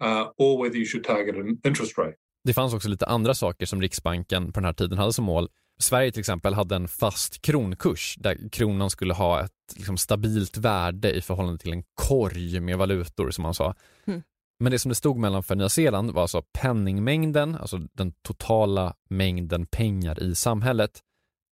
uh, 0.00 0.26
or 0.38 0.58
whether 0.58 0.76
you 0.76 0.86
should 0.86 1.04
target 1.04 1.36
an 1.36 1.58
interest 1.64 1.98
rate. 1.98 2.14
Det 2.44 2.54
fanns 2.54 2.74
också 2.74 2.88
lite 2.88 3.06
andra 3.06 3.34
saker 3.34 3.66
som 3.66 3.82
Riksbanken 3.82 4.52
på 4.52 4.60
den 4.60 4.64
här 4.64 4.72
tiden 4.72 4.98
hade 4.98 5.12
som 5.12 5.24
mål. 5.24 5.48
Sverige 5.80 6.12
till 6.12 6.20
exempel 6.20 6.54
hade 6.54 6.76
en 6.76 6.88
fast 6.88 7.42
kronkurs 7.42 8.14
där 8.18 8.48
kronan 8.52 8.90
skulle 8.90 9.14
ha 9.14 9.44
ett 9.44 9.52
liksom, 9.76 9.96
stabilt 9.96 10.56
värde 10.56 11.12
i 11.12 11.20
förhållande 11.20 11.58
till 11.58 11.72
en 11.72 11.82
korg 11.94 12.60
med 12.60 12.78
valutor 12.78 13.30
som 13.30 13.42
man 13.42 13.54
sa. 13.54 13.74
Mm. 14.06 14.22
Men 14.60 14.72
det 14.72 14.78
som 14.78 14.88
det 14.88 14.94
stod 14.94 15.16
mellan 15.16 15.42
för 15.42 15.54
Nya 15.54 15.68
Zeeland 15.68 16.10
var 16.10 16.22
alltså 16.22 16.42
penningmängden, 16.52 17.54
alltså 17.54 17.78
den 17.92 18.12
totala 18.22 18.94
mängden 19.10 19.66
pengar 19.66 20.22
i 20.22 20.34
samhället, 20.34 21.00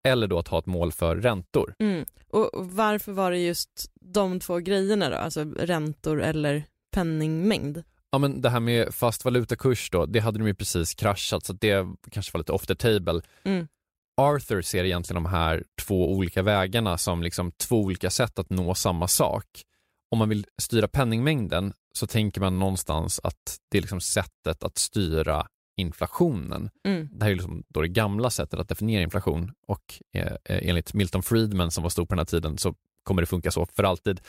eller 0.07 0.26
då 0.26 0.38
att 0.38 0.49
ha 0.49 0.59
ett 0.59 0.66
mål 0.66 0.92
för 0.92 1.16
räntor. 1.16 1.75
Mm. 1.78 2.04
Och 2.30 2.50
varför 2.54 3.12
var 3.12 3.30
det 3.30 3.38
just 3.38 3.90
de 4.00 4.40
två 4.40 4.59
grejerna 4.59 5.11
då, 5.11 5.16
alltså 5.16 5.45
räntor 5.45 6.23
eller 6.23 6.64
penningmängd? 6.95 7.83
Ja 8.11 8.19
men 8.19 8.41
det 8.41 8.50
här 8.50 8.61
med 8.61 8.95
fast 8.95 9.25
valutakurs 9.25 9.91
då, 9.91 10.07
det 10.07 10.21
hade 10.21 10.38
de 10.38 10.47
ju 10.47 10.55
precis 10.55 10.95
kraschat 10.95 11.45
så 11.45 11.53
det 11.53 11.87
kanske 12.11 12.33
var 12.33 12.38
lite 12.38 12.53
off 12.53 12.67
the 12.67 12.75
table. 12.75 13.21
Mm. 13.45 13.69
Arthur 14.17 14.62
ser 14.62 14.85
egentligen 14.85 15.23
de 15.23 15.31
här 15.31 15.65
två 15.83 16.12
olika 16.12 16.43
vägarna 16.43 16.99
som 16.99 17.23
liksom 17.23 17.53
två 17.53 17.81
olika 17.81 18.11
sätt 18.11 18.38
att 18.38 18.50
nå 18.50 18.75
samma 18.75 19.09
sak. 19.09 19.45
Om 20.11 20.19
man 20.19 20.29
vill 20.29 20.47
styra 20.62 20.88
penningmängden 20.88 21.73
så 21.93 22.07
tänker 22.07 22.41
man 22.41 22.59
någonstans 22.59 23.21
att 23.23 23.59
det 23.71 23.79
är 23.79 23.83
liksom 23.83 24.00
sättet 24.00 24.62
att 24.62 24.79
styra 24.79 25.47
inflationen. 25.77 26.71
Mm. 26.85 27.09
Det 27.12 27.25
här 27.25 27.31
är 27.31 27.35
liksom 27.35 27.65
då 27.69 27.81
det 27.81 27.88
gamla 27.88 28.31
sättet 28.31 28.61
att 28.61 28.69
definiera 28.69 29.03
inflation 29.03 29.53
och 29.67 30.03
eh, 30.15 30.33
enligt 30.45 30.95
Milton 30.95 31.23
Friedman 31.23 31.71
som 31.71 31.83
var 31.83 31.91
stor 31.91 32.07
på 32.07 32.15
den 32.15 32.19
här 32.19 32.25
tiden 32.25 32.59
så 32.59 32.75
kommer 33.03 33.23
det 33.23 33.27
funka 33.27 33.50
så 33.50 33.67
för 33.67 33.85
alltid. 33.85 34.21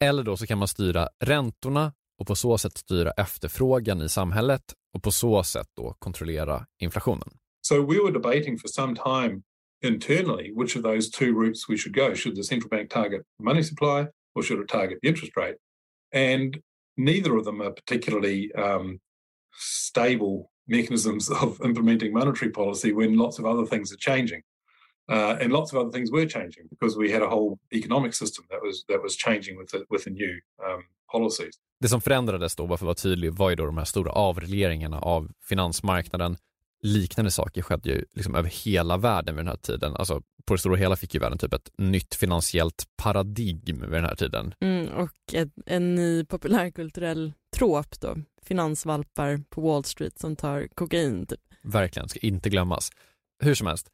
Eller 0.00 0.22
då 0.22 0.36
så 0.36 0.46
kan 0.46 0.58
man 0.58 0.68
styra 0.68 1.08
räntorna 1.24 1.92
och 2.18 2.26
på 2.26 2.34
så 2.34 2.58
sätt 2.58 2.78
styra 2.78 3.10
efterfrågan 3.10 4.02
i 4.02 4.08
samhället 4.08 4.62
och 4.94 5.02
på 5.02 5.12
så 5.12 5.42
sätt 5.42 5.68
då 5.76 5.96
kontrollera 5.98 6.66
inflationen. 6.80 7.28
So 7.62 7.86
we 7.86 7.98
were 7.98 8.12
debating 8.12 8.58
for 8.58 8.68
some 8.68 8.94
time 8.94 9.42
internally 9.84 10.52
which 10.56 10.76
of 10.76 10.82
those 10.82 11.10
two 11.10 11.32
routes 11.32 11.68
we 11.68 11.76
should 11.76 11.94
go. 11.94 12.14
Should 12.14 12.36
the 12.36 12.44
central 12.44 12.68
bank 12.68 12.90
target 12.90 13.22
money 13.42 13.64
supply 13.64 14.06
or 14.34 14.42
should 14.42 14.60
it 14.62 14.68
target 14.68 14.98
the 15.02 15.08
interest 15.08 15.36
rate? 15.36 15.56
And 16.14 16.58
neither 16.96 17.36
of 17.36 17.44
them 17.44 17.60
are 17.60 17.72
particularly 17.72 18.52
um, 18.54 19.00
stable 19.58 20.50
mechanisms 20.66 21.30
of 21.42 21.60
implementing 21.64 22.12
monetary 22.12 22.50
policy 22.50 22.92
when 22.92 23.16
lots 23.16 23.38
of 23.38 23.46
other 23.46 23.66
things 23.66 23.92
are 23.92 23.96
changing. 23.96 24.42
Uh, 25.08 25.36
and 25.40 25.52
lots 25.52 25.72
of 25.72 25.78
other 25.78 25.90
things 25.90 26.10
were 26.10 26.26
changing 26.26 26.64
because 26.68 26.96
we 26.96 27.10
had 27.10 27.22
a 27.22 27.28
whole 27.28 27.60
economic 27.72 28.12
system 28.12 28.44
that 28.50 28.60
was, 28.60 28.84
that 28.88 29.00
was 29.00 29.14
changing 29.14 29.56
with 29.56 29.70
the, 29.70 29.84
with 29.88 30.02
the 30.04 30.10
new 30.10 30.40
um, 30.64 30.82
policies. 31.12 31.54
Det 31.80 31.88
som 31.88 32.00
förändrades 32.00 32.56
då, 32.56 32.66
bara 32.66 32.78
för 32.78 32.84
att 32.84 32.86
vara 32.86 32.94
tydlig, 32.94 33.32
var 33.32 33.50
ju 33.50 33.56
då 33.56 33.66
de 33.66 33.78
här 33.78 33.84
stora 33.84 34.12
avregleringarna 34.12 35.00
av 35.00 35.30
finansmarknaden. 35.48 36.36
Liknande 36.82 37.30
saker 37.30 37.62
skedde 37.62 37.88
ju 37.88 38.04
liksom 38.12 38.34
över 38.34 38.48
hela 38.64 38.96
världen 38.96 39.36
vid 39.36 39.44
den 39.44 39.50
här 39.50 39.56
tiden. 39.56 39.96
Alltså 39.96 40.22
på 40.46 40.54
det 40.54 40.58
stora 40.58 40.76
hela 40.76 40.96
fick 40.96 41.14
ju 41.14 41.20
världen 41.20 41.38
typ 41.38 41.52
ett 41.52 41.70
nytt 41.78 42.14
finansiellt 42.14 42.84
paradigm 42.96 43.80
vid 43.80 43.90
den 43.90 44.04
här 44.04 44.14
tiden. 44.14 44.54
Mm, 44.60 44.88
och 44.88 45.34
ett, 45.34 45.52
en 45.66 45.94
ny 45.94 46.24
populärkulturell 46.24 47.32
trop 47.56 48.00
då, 48.00 48.16
finansvalpar 48.42 49.40
på 49.50 49.60
Wall 49.60 49.84
Street 49.84 50.18
som 50.18 50.36
tar 50.36 50.68
kokain. 50.74 51.26
Typ. 51.26 51.40
Verkligen, 51.62 52.08
ska 52.08 52.18
inte 52.18 52.50
glömmas. 52.50 52.90
Hur 53.42 53.54
som 53.54 53.66
helst, 53.66 53.88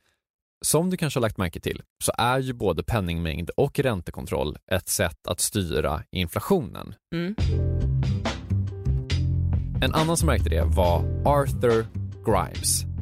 som 0.62 0.90
du 0.90 0.96
kanske 0.96 1.18
har 1.18 1.22
lagt 1.22 1.38
märke 1.38 1.60
till 1.60 1.82
så 2.04 2.12
är 2.18 2.38
ju 2.38 2.52
både 2.52 2.82
penningmängd 2.82 3.50
och 3.56 3.78
räntekontroll 3.78 4.56
ett 4.70 4.88
sätt 4.88 5.26
att 5.28 5.40
styra 5.40 6.02
inflationen. 6.10 6.94
Mm. 7.14 7.34
En 9.82 9.94
annan 9.94 10.16
som 10.16 10.26
märkte 10.26 10.50
det 10.50 10.64
var 10.64 11.04
Arthur 11.24 11.86
Grimes 12.26 12.92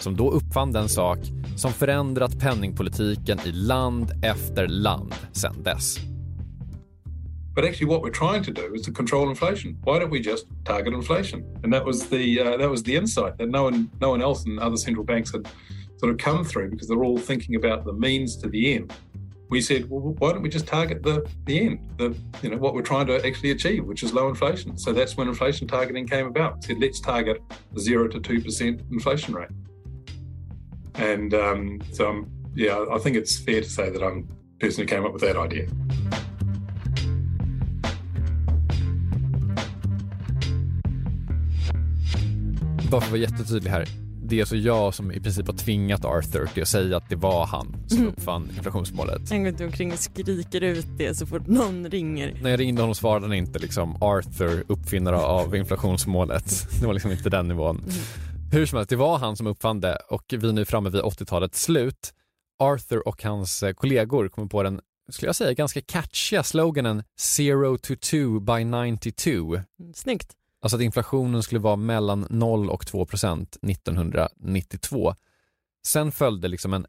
som 0.00 0.16
då 0.16 0.30
uppfann 0.30 0.72
den 0.72 0.88
sak 0.88 1.18
som 1.56 1.72
förändrat 1.72 2.40
penningpolitiken 2.40 3.40
i 3.44 3.52
land 3.52 4.10
efter 4.22 4.68
land 4.68 5.14
sedan 5.32 5.62
dess. 5.62 5.98
But 7.54 7.64
actually, 7.64 7.86
what 7.86 8.02
we're 8.02 8.10
trying 8.10 8.42
to 8.44 8.50
do 8.50 8.74
is 8.74 8.82
to 8.82 8.92
control 8.92 9.28
inflation. 9.28 9.76
Why 9.84 10.00
don't 10.00 10.10
we 10.10 10.18
just 10.18 10.46
target 10.64 10.92
inflation? 10.94 11.44
And 11.62 11.72
that 11.72 11.84
was 11.86 12.08
the 12.08 12.40
uh, 12.40 12.58
that 12.58 12.70
was 12.70 12.82
the 12.82 12.96
insight 12.96 13.38
that 13.38 13.48
no 13.48 13.62
one 13.62 13.88
no 14.00 14.10
one 14.10 14.24
else 14.24 14.44
and 14.44 14.58
other 14.58 14.76
central 14.76 15.04
banks 15.04 15.32
had 15.32 15.46
sort 16.04 16.12
of 16.12 16.18
come 16.18 16.44
through 16.44 16.68
because 16.68 16.86
they're 16.86 17.02
all 17.02 17.16
thinking 17.16 17.54
about 17.54 17.86
the 17.86 17.92
means 17.94 18.36
to 18.36 18.46
the 18.46 18.74
end. 18.74 18.92
we 19.48 19.60
said, 19.60 19.88
well, 19.88 20.14
why 20.18 20.32
don't 20.32 20.42
we 20.42 20.48
just 20.48 20.66
target 20.66 21.02
the 21.02 21.16
the 21.46 21.60
end, 21.66 21.78
the 21.96 22.14
you 22.42 22.50
know 22.50 22.58
what 22.58 22.74
we're 22.74 22.82
trying 22.82 23.06
to 23.06 23.14
actually 23.26 23.52
achieve, 23.52 23.84
which 23.84 24.02
is 24.02 24.12
low 24.12 24.28
inflation. 24.28 24.76
So 24.76 24.92
that's 24.92 25.16
when 25.16 25.28
inflation 25.28 25.66
targeting 25.66 26.06
came 26.06 26.26
about. 26.26 26.56
We 26.56 26.62
said 26.66 26.78
let's 26.80 27.00
target 27.00 27.40
zero 27.78 28.08
to 28.08 28.20
two 28.20 28.40
percent 28.42 28.82
inflation 28.90 29.32
rate. 29.34 29.48
And 30.96 31.32
um, 31.34 31.80
so, 31.92 32.02
I'm, 32.10 32.30
yeah, 32.54 32.84
I 32.96 32.98
think 32.98 33.16
it's 33.16 33.38
fair 33.38 33.60
to 33.60 33.70
say 33.78 33.90
that 33.90 34.02
I'm 34.02 34.28
the 34.28 34.66
person 34.66 34.82
who 34.82 34.88
came 34.94 35.04
up 35.06 35.12
with 35.12 35.22
that 35.22 35.36
idea. 35.36 35.66
Bara 42.90 43.00
för 43.00 43.06
att 43.06 43.10
vara 43.10 43.20
jättetydlig 43.20 43.70
här. 43.70 44.03
Det 44.26 44.36
är 44.36 44.40
alltså 44.40 44.56
jag 44.56 44.94
som 44.94 45.12
i 45.12 45.20
princip 45.20 45.46
har 45.46 45.54
tvingat 45.54 46.04
Arthur 46.04 46.46
till 46.46 46.62
att 46.62 46.68
säga 46.68 46.96
att 46.96 47.08
det 47.08 47.16
var 47.16 47.46
han 47.46 47.76
som 47.86 47.98
Mm. 47.98 48.08
uppfann 48.12 48.50
inflationsmålet. 48.56 49.30
Han 49.30 49.38
går 49.42 49.48
inte 49.48 49.64
omkring 49.64 49.92
och 49.92 49.98
skriker 49.98 50.60
ut 50.60 50.86
det 50.98 51.14
så 51.14 51.26
fort 51.26 51.46
någon 51.46 51.90
ringer. 51.90 52.38
När 52.42 52.50
jag 52.50 52.60
ringde 52.60 52.82
honom 52.82 52.94
svarade 52.94 53.26
han 53.26 53.34
inte 53.34 53.58
liksom 53.58 54.02
Arthur, 54.02 54.64
uppfinnare 54.68 55.16
av 55.16 55.56
inflationsmålet. 55.56 56.66
Det 56.80 56.86
var 56.86 56.92
liksom 56.94 57.10
inte 57.12 57.30
den 57.30 57.48
nivån. 57.48 57.84
Hur 58.52 58.66
som 58.66 58.76
helst, 58.76 58.90
det 58.90 58.96
var 58.96 59.18
han 59.18 59.36
som 59.36 59.46
uppfann 59.46 59.80
det 59.80 59.96
och 60.10 60.22
vi 60.28 60.48
är 60.48 60.52
nu 60.52 60.64
framme 60.64 60.90
vid 60.90 61.00
80-talets 61.02 61.62
slut. 61.62 62.12
Arthur 62.58 63.08
och 63.08 63.22
hans 63.22 63.62
eh, 63.62 63.72
kollegor 63.72 64.28
kommer 64.28 64.48
på 64.48 64.62
den, 64.62 64.80
skulle 65.10 65.28
jag 65.28 65.36
säga, 65.36 65.52
ganska 65.52 65.80
catchiga 65.80 66.42
sloganen 66.42 67.02
“Zero 67.18 67.78
to 67.78 67.94
two 68.10 68.40
by 68.40 68.64
92”. 68.64 69.30
Mm, 69.54 69.94
Snyggt. 69.94 70.32
Alltså 70.64 70.76
att 70.76 70.82
inflationen 70.82 71.42
skulle 71.42 71.60
vara 71.60 71.76
mellan 71.76 72.26
0 72.30 72.70
och 72.70 72.86
2 72.86 73.06
procent 73.06 73.56
1992. 73.62 75.14
Sen 75.86 76.12
följde 76.12 76.48
liksom 76.48 76.74
en 76.74 76.86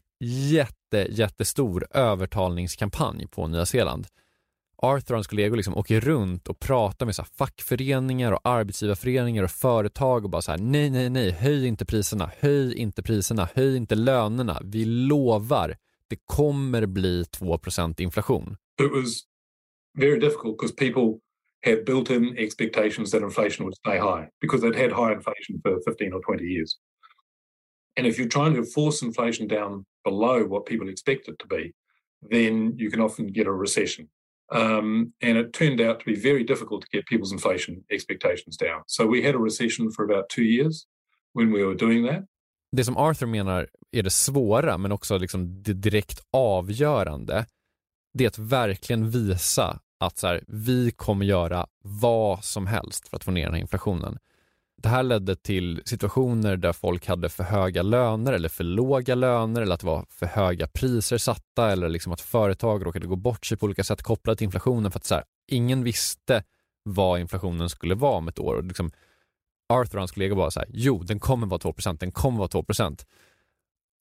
jätte, 0.51 1.07
jättestor 1.09 1.87
övertalningskampanj 1.91 3.27
på 3.27 3.47
Nya 3.47 3.65
Zeeland. 3.65 4.07
Arthur 4.77 5.13
och 5.13 5.17
hans 5.17 5.27
kollegor 5.27 5.55
liksom 5.55 5.77
åker 5.77 6.01
runt 6.01 6.47
och 6.47 6.59
pratar 6.59 7.05
med 7.05 7.15
så 7.15 7.21
här 7.21 7.29
fackföreningar 7.37 8.31
och 8.31 8.39
arbetsgivarföreningar 8.43 9.43
och 9.43 9.51
företag 9.51 10.23
och 10.23 10.29
bara 10.29 10.41
så 10.41 10.51
här 10.51 10.59
nej, 10.59 10.89
nej, 10.89 11.09
nej, 11.09 11.31
höj 11.31 11.65
inte 11.67 11.85
priserna, 11.85 12.31
höj 12.39 12.73
inte 12.75 13.03
priserna, 13.03 13.49
höj 13.53 13.77
inte 13.77 13.95
lönerna. 13.95 14.59
Vi 14.63 14.85
lovar, 14.85 15.75
det 16.07 16.17
kommer 16.25 16.85
bli 16.85 17.25
2 17.25 17.57
procent 17.57 17.99
inflation. 17.99 18.57
It 18.81 18.91
was 18.91 19.21
very 19.97 20.19
difficult 20.19 20.57
because 20.57 20.75
people 20.75 21.24
had 21.65 21.83
built-in 21.83 22.37
expectations 22.37 23.11
that 23.11 23.23
inflation 23.23 23.65
would 23.65 23.75
stay 23.75 23.97
high 23.97 24.29
because 24.39 24.61
they'd 24.61 24.75
had 24.75 24.91
high 24.91 25.13
inflation 25.13 25.59
for 25.63 25.81
15 25.81 26.13
or 26.13 26.21
20 26.21 26.43
years. 26.43 26.77
And 27.97 28.05
if 28.05 28.17
you're 28.17 28.27
trying 28.27 28.53
to 28.55 28.63
force 28.63 29.01
inflation 29.01 29.47
down 29.47 29.85
below 30.03 30.45
what 30.45 30.65
people 30.65 30.89
expect 30.89 31.27
it 31.27 31.39
to 31.39 31.47
be, 31.47 31.73
then 32.21 32.75
you 32.77 32.91
can 32.91 33.01
often 33.01 33.27
get 33.27 33.47
a 33.47 33.51
recession. 33.51 34.09
Um, 34.51 35.13
and 35.21 35.37
it 35.37 35.53
turned 35.53 35.81
out 35.81 35.99
to 35.99 36.05
be 36.05 36.15
very 36.15 36.43
difficult 36.43 36.83
to 36.83 36.87
get 36.93 37.07
people's 37.07 37.31
inflation 37.31 37.83
expectations 37.91 38.57
down. 38.57 38.81
So 38.87 39.07
we 39.07 39.23
had 39.23 39.33
a 39.33 39.39
recession 39.39 39.91
for 39.91 40.05
about 40.05 40.29
two 40.29 40.43
years 40.43 40.85
when 41.33 41.51
we 41.51 41.63
were 41.63 41.75
doing 41.75 42.03
that. 42.05 42.23
det 42.71 42.83
som 42.83 42.97
Arthur 42.97 43.25
menar 43.25 43.69
är 43.91 44.03
det 44.03 44.09
svåra 44.09 44.77
men 44.77 44.91
också 44.91 45.17
liksom 45.17 45.63
det 45.63 45.73
direkt 45.73 46.19
avgörande 46.31 47.45
det 48.13 48.23
är 48.23 48.27
att 48.27 48.37
verkligen 48.37 49.09
visa 49.09 49.79
att 49.99 50.17
så 50.17 50.27
här, 50.27 50.43
vi 50.47 50.91
kommer 50.91 51.25
göra 51.25 51.67
vad 51.83 52.43
som 52.43 52.67
helst 52.67 53.07
för 53.07 53.17
att 53.17 53.23
få 53.23 53.31
ner 53.31 53.45
den 53.45 53.53
här 53.53 53.61
inflationen. 53.61 54.17
Det 54.77 54.89
här 54.89 55.03
ledde 55.03 55.35
till 55.35 55.81
situationer 55.85 56.57
där 56.57 56.73
folk 56.73 57.07
hade 57.07 57.29
för 57.29 57.43
höga 57.43 57.83
löner 57.83 58.33
eller 58.33 58.49
för 58.49 58.63
låga 58.63 59.15
löner 59.15 59.61
eller 59.61 59.73
att 59.73 59.79
det 59.79 59.85
var 59.85 60.05
för 60.09 60.25
höga 60.25 60.67
priser 60.67 61.17
satta 61.17 61.71
eller 61.71 61.89
liksom 61.89 62.13
att 62.13 62.21
företag 62.21 62.85
råkade 62.85 63.07
gå 63.07 63.15
bort 63.15 63.45
sig 63.45 63.57
på 63.57 63.65
olika 63.65 63.83
sätt 63.83 64.03
kopplat 64.03 64.37
till 64.37 64.45
inflationen 64.45 64.91
för 64.91 64.99
att 64.99 65.05
så 65.05 65.15
här, 65.15 65.23
ingen 65.47 65.83
visste 65.83 66.43
vad 66.83 67.19
inflationen 67.19 67.69
skulle 67.69 67.95
vara 67.95 68.17
om 68.17 68.27
ett 68.27 68.39
år. 68.39 68.55
Och 68.55 68.63
liksom, 68.63 68.91
Arthur 69.73 69.95
och 69.95 70.01
hans 70.01 70.11
kollegor 70.11 70.35
var 70.35 70.49
så 70.49 70.59
här, 70.59 70.69
jo 70.71 71.03
den 71.03 71.19
kommer 71.19 71.47
vara 71.47 71.59
2% 71.59 71.97
den 71.99 72.11
kommer 72.11 72.37
vara 72.37 72.47
2% 72.47 73.05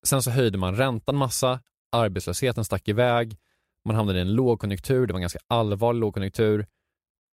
Sen 0.05 0.23
så 0.23 0.31
höjde 0.31 0.57
man 0.57 0.75
räntan 0.75 1.15
massa, 1.15 1.59
arbetslösheten 1.91 2.65
stack 2.65 2.87
iväg, 2.87 3.37
man 3.85 3.95
hamnade 3.95 4.19
i 4.19 4.21
en 4.21 4.33
lågkonjunktur, 4.33 5.07
det 5.07 5.13
var 5.13 5.17
en 5.17 5.21
ganska 5.21 5.39
allvarlig 5.47 5.99
lågkonjunktur. 5.99 6.65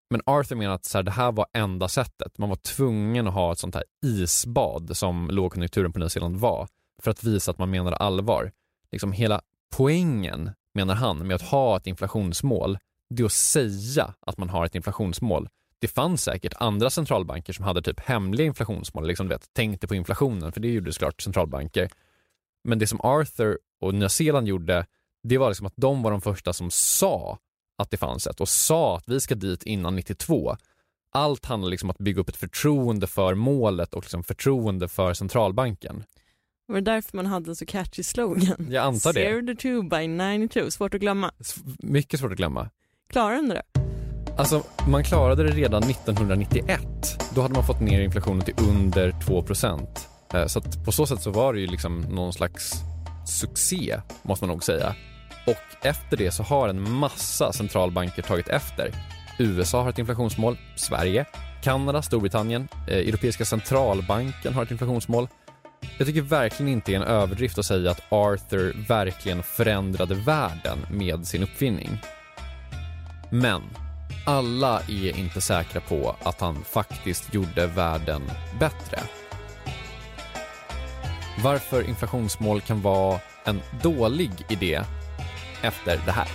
Men 0.09 0.21
Arthur 0.25 0.55
menar 0.55 0.73
att 0.73 0.85
så 0.85 0.97
här, 0.97 1.03
det 1.03 1.11
här 1.11 1.31
var 1.31 1.45
enda 1.53 1.87
sättet. 1.87 2.37
Man 2.37 2.49
var 2.49 2.55
tvungen 2.55 3.27
att 3.27 3.33
ha 3.33 3.51
ett 3.51 3.59
sånt 3.59 3.75
här 3.75 3.83
isbad 4.05 4.97
som 4.97 5.29
lågkonjunkturen 5.31 5.93
på 5.93 5.99
Nya 5.99 6.09
Zeeland 6.09 6.37
var 6.37 6.67
för 7.01 7.11
att 7.11 7.23
visa 7.23 7.51
att 7.51 7.57
man 7.57 7.69
menade 7.69 7.95
allvar. 7.95 8.51
Liksom 8.91 9.11
hela 9.11 9.41
poängen, 9.75 10.51
menar 10.73 10.95
han, 10.95 11.27
med 11.27 11.35
att 11.35 11.41
ha 11.41 11.77
ett 11.77 11.87
inflationsmål, 11.87 12.77
det 13.09 13.23
är 13.23 13.25
att 13.25 13.31
säga 13.31 14.13
att 14.19 14.37
man 14.37 14.49
har 14.49 14.65
ett 14.65 14.75
inflationsmål. 14.75 15.49
Det 15.79 15.87
fanns 15.87 16.23
säkert 16.23 16.53
andra 16.57 16.89
centralbanker 16.89 17.53
som 17.53 17.65
hade 17.65 17.81
typ 17.81 17.99
hemliga 17.99 18.47
inflationsmål, 18.47 19.07
liksom 19.07 19.27
vet, 19.27 19.53
tänkte 19.53 19.87
på 19.87 19.95
inflationen, 19.95 20.51
för 20.51 20.59
det 20.59 20.67
gjorde 20.67 20.93
såklart 20.93 21.21
centralbanker. 21.21 21.89
Men 22.63 22.79
det 22.79 22.87
som 22.87 23.01
Arthur 23.01 23.59
och 23.81 23.93
Nya 23.93 24.09
Zeeland 24.09 24.47
gjorde, 24.47 24.85
det 25.27 25.37
var 25.37 25.49
liksom 25.49 25.67
att 25.67 25.73
de 25.75 26.01
var 26.03 26.11
de 26.11 26.21
första 26.21 26.53
som 26.53 26.71
sa 26.71 27.37
att 27.77 27.91
det 27.91 27.97
fanns 27.97 28.27
ett 28.27 28.41
och 28.41 28.49
sa 28.49 28.97
att 28.97 29.03
vi 29.07 29.19
ska 29.21 29.35
dit 29.35 29.63
innan 29.63 29.95
92. 29.95 30.55
Allt 31.11 31.45
handlar 31.45 31.69
liksom 31.69 31.87
om 31.87 31.91
att 31.91 31.97
bygga 31.97 32.21
upp 32.21 32.29
ett 32.29 32.35
förtroende 32.37 33.07
för 33.07 33.35
målet 33.35 33.93
och 33.93 34.03
liksom 34.03 34.23
förtroende 34.23 34.87
för 34.87 35.13
centralbanken. 35.13 36.03
Var 36.67 36.75
det 36.75 36.81
därför 36.81 37.17
man 37.17 37.25
hade 37.25 37.51
en 37.51 37.55
så 37.55 37.65
catchy 37.65 38.03
slogan? 38.03 38.67
Jag 38.69 38.83
antar 38.85 39.13
det. 39.13 39.19
Zero 39.19 39.55
to 39.55 39.61
two 39.61 39.89
by 39.89 40.07
92, 40.07 40.71
svårt 40.71 40.93
att 40.93 41.01
glömma. 41.01 41.31
S- 41.39 41.55
Mycket 41.79 42.19
svårt 42.19 42.31
att 42.31 42.37
glömma. 42.37 42.69
Klarar 43.09 43.35
de 43.35 43.49
det? 43.49 43.61
Alltså, 44.37 44.63
man 44.87 45.03
klarade 45.03 45.43
det 45.43 45.51
redan 45.51 45.83
1991. 45.83 46.81
Då 47.35 47.41
hade 47.41 47.53
man 47.53 47.65
fått 47.65 47.79
ner 47.81 48.01
inflationen 48.01 48.41
till 48.45 48.55
under 48.69 49.11
2 49.25 49.43
Eh, 50.33 50.47
Så 50.47 50.61
på 50.85 50.91
så 50.91 51.05
sätt 51.05 51.21
så 51.21 51.31
var 51.31 51.53
det 51.53 51.59
ju 51.59 51.67
liksom 51.67 52.01
någon 52.01 52.33
slags 52.33 52.71
succé, 53.27 54.01
måste 54.23 54.45
man 54.45 54.49
nog 54.53 54.63
säga. 54.63 54.95
Och 55.45 55.85
efter 55.85 56.17
det 56.17 56.31
så 56.31 56.43
har 56.43 56.69
en 56.69 56.91
massa 56.91 57.53
centralbanker 57.53 58.21
tagit 58.21 58.47
efter. 58.47 58.91
USA 59.39 59.81
har 59.81 59.89
ett 59.89 59.99
inflationsmål, 59.99 60.57
Sverige, 60.75 61.25
Kanada, 61.63 62.01
Storbritannien, 62.01 62.67
eh, 62.87 62.97
Europeiska 62.97 63.45
centralbanken 63.45 64.53
har 64.53 64.63
ett 64.63 64.71
inflationsmål. 64.71 65.27
Jag 65.97 66.07
tycker 66.07 66.21
verkligen 66.21 66.71
inte 66.71 66.91
det 66.91 66.95
är 66.95 67.01
en 67.01 67.07
överdrift 67.07 67.57
att 67.57 67.65
säga 67.65 67.91
att 67.91 68.01
Arthur 68.09 68.85
verkligen 68.87 69.43
förändrade 69.43 70.15
världen 70.15 70.77
med 70.89 71.27
sin 71.27 71.43
uppfinning. 71.43 72.01
Men 73.29 73.61
alla 74.25 74.79
är 74.79 75.17
inte 75.17 75.41
säkra 75.41 75.81
på 75.81 76.15
att 76.23 76.41
han 76.41 76.63
faktiskt 76.63 77.33
gjorde 77.33 77.67
världen 77.67 78.21
bättre. 78.59 78.99
Varför 81.43 81.89
inflationsmål 81.89 82.61
kan 82.61 82.81
vara 82.81 83.19
en 83.45 83.61
dålig 83.83 84.31
idé 84.49 84.81
efter 85.67 85.99
det 86.05 86.11
här. 86.11 86.27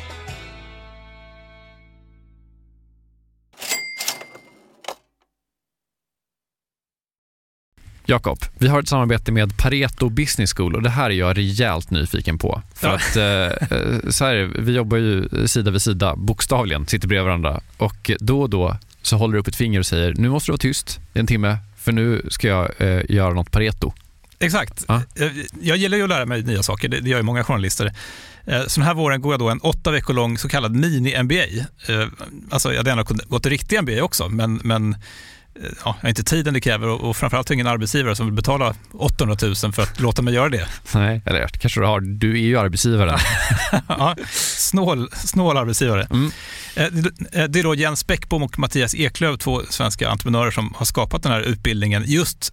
Jakob, 8.04 8.38
vi 8.58 8.68
har 8.68 8.80
ett 8.80 8.88
samarbete 8.88 9.32
med 9.32 9.56
Pareto 9.58 10.08
Business 10.08 10.54
School 10.54 10.74
och 10.76 10.82
det 10.82 10.90
här 10.90 11.10
är 11.10 11.14
jag 11.14 11.36
rejält 11.38 11.90
nyfiken 11.90 12.38
på. 12.38 12.62
För 12.74 12.88
Ja. 12.88 12.94
att 12.94 13.16
eh, 13.16 13.78
eh, 13.78 13.98
så 14.10 14.24
här, 14.24 14.50
vi 14.58 14.72
jobbar 14.72 14.96
ju 14.96 15.28
sida 15.46 15.70
vid 15.70 15.82
sida, 15.82 16.16
bokstavligen, 16.16 16.86
sitter 16.86 17.08
bredvid 17.08 17.24
varandra 17.26 17.60
och 17.76 18.10
då 18.20 18.40
och 18.42 18.50
då 18.50 18.76
så 19.02 19.16
håller 19.16 19.34
du 19.34 19.40
upp 19.40 19.48
ett 19.48 19.56
finger 19.56 19.78
och 19.78 19.86
säger 19.86 20.14
nu 20.14 20.28
måste 20.28 20.48
du 20.48 20.52
vara 20.52 20.58
tyst 20.58 21.00
i 21.14 21.18
en 21.18 21.26
timme 21.26 21.56
för 21.78 21.92
nu 21.92 22.26
ska 22.30 22.48
jag 22.48 22.70
eh, 22.78 23.02
göra 23.08 23.34
något 23.34 23.50
Pareto. 23.50 23.92
Exakt. 24.40 24.84
Ja. 24.88 25.02
Eh, 25.14 25.28
Jag 25.62 25.76
gillar 25.76 25.96
ju 25.98 26.02
att 26.02 26.08
lära 26.08 26.26
mig 26.26 26.42
nya 26.42 26.62
saker, 26.62 26.88
det 26.88 27.08
gör 27.10 27.16
ju 27.18 27.22
många 27.22 27.44
journalister. 27.44 27.92
Eh, 28.46 28.62
Så 28.66 28.80
den 28.80 28.86
här 28.86 28.94
våren 28.94 29.20
går 29.20 29.32
jag 29.32 29.40
då 29.40 29.48
en 29.48 29.60
åtta 29.60 29.90
veckor 29.90 30.14
lång 30.14 30.38
så 30.38 30.48
kallad 30.48 30.76
mini-MBA. 30.76 31.58
Eh, 31.88 32.08
Alltså 32.50 32.70
jag 32.70 32.76
hade 32.76 32.90
gärna 32.90 33.04
kunnat 33.04 33.24
gått 33.26 33.46
en 33.46 33.50
riktig 33.50 33.82
MBA 33.82 34.02
också, 34.02 34.28
men, 34.28 34.60
men 34.64 34.96
ja, 35.54 35.64
jag 35.84 35.92
har 36.02 36.08
inte 36.08 36.24
tiden 36.24 36.54
det 36.54 36.60
kräver 36.60 36.86
och, 36.88 37.00
och 37.10 37.16
framförallt 37.16 37.48
har 37.48 37.52
jag 37.54 37.56
ingen 37.56 37.66
arbetsgivare 37.66 38.16
som 38.16 38.26
vill 38.26 38.34
betala 38.34 38.74
800 38.92 39.36
000 39.42 39.54
för 39.72 39.82
att 39.82 40.00
låta 40.00 40.22
mig 40.22 40.34
göra 40.34 40.48
det. 40.48 40.66
Nej, 40.94 41.22
eller 41.26 41.48
kanske 41.48 41.80
du 41.80 41.86
har, 41.86 42.00
du 42.00 42.32
är 42.32 42.42
ju 42.42 42.58
arbetsgivaren. 42.58 43.18
ja, 43.88 44.16
snål, 44.56 45.08
snål 45.12 45.56
arbetsgivare. 45.56 46.06
Mm. 46.10 46.30
Det- 46.74 47.46
Det 47.48 47.58
är 47.58 47.62
då 47.62 47.74
Jens 47.74 48.06
Bäckbom 48.06 48.42
och 48.42 48.58
Mattias 48.58 48.94
Eklöf, 48.94 49.38
två 49.38 49.62
svenska 49.70 50.08
entreprenörer 50.10 50.50
som 50.50 50.74
har 50.76 50.86
skapat 50.86 51.22
den 51.22 51.32
här 51.32 51.40
utbildningen 51.40 52.04
just 52.06 52.52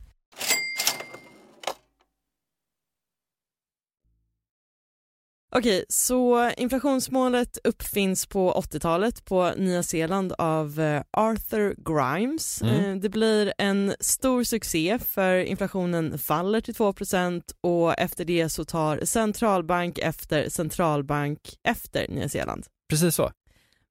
Okej, 5.55 5.85
så 5.89 6.51
inflationsmålet 6.57 7.57
uppfinns 7.63 8.25
på 8.25 8.53
80-talet 8.53 9.25
på 9.25 9.51
Nya 9.57 9.83
Zeeland 9.83 10.33
av 10.37 10.79
eh, 10.79 11.01
Arthur 11.11 11.75
Grimes. 11.77 12.61
Mm. 12.61 12.85
Eh, 12.85 12.95
Det 12.95 13.09
blir 13.09 13.53
en 13.57 13.93
stor 13.99 14.43
succé 14.43 14.99
för 14.99 15.35
inflationen 15.35 16.17
faller 16.17 16.61
till 16.61 16.73
2% 16.73 17.41
och 17.61 17.99
efter 17.99 18.25
det 18.25 18.49
så 18.49 18.65
tar 18.65 19.05
centralbank 19.05 19.97
efter 19.97 20.49
centralbank 20.49 21.39
efter 21.67 22.07
Nya 22.09 22.29
Zeeland. 22.29 22.65
Precis 22.89 23.15
så. 23.15 23.31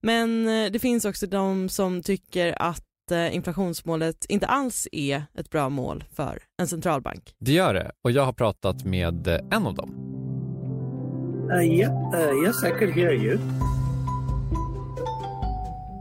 Men 0.03 0.49
eh, 0.49 0.71
det 0.71 0.79
finns 0.79 1.05
också 1.05 1.27
de 1.27 1.69
som 1.69 2.03
tycker 2.03 2.63
att 2.63 2.85
inflationsmålet 3.33 4.27
inte 4.29 4.47
alls 4.47 4.89
är 4.93 5.25
ett 5.35 5.51
bra 5.51 5.69
mål 5.69 6.05
för 6.17 6.43
en 6.63 6.69
centralbank. 6.69 7.35
Det 7.39 7.53
gör 7.53 7.75
det 7.75 7.93
och 8.05 8.11
jag 8.11 8.25
har 8.25 8.33
pratat 8.33 8.85
med 8.85 9.29
en 9.29 9.67
av 9.67 9.75
dem. 9.75 10.20
Uh, 11.51 11.57
uh, 11.57 12.33
yes, 12.45 12.63
I 12.63 12.71
could 12.71 12.95
hear 12.95 13.13
you. 13.13 13.39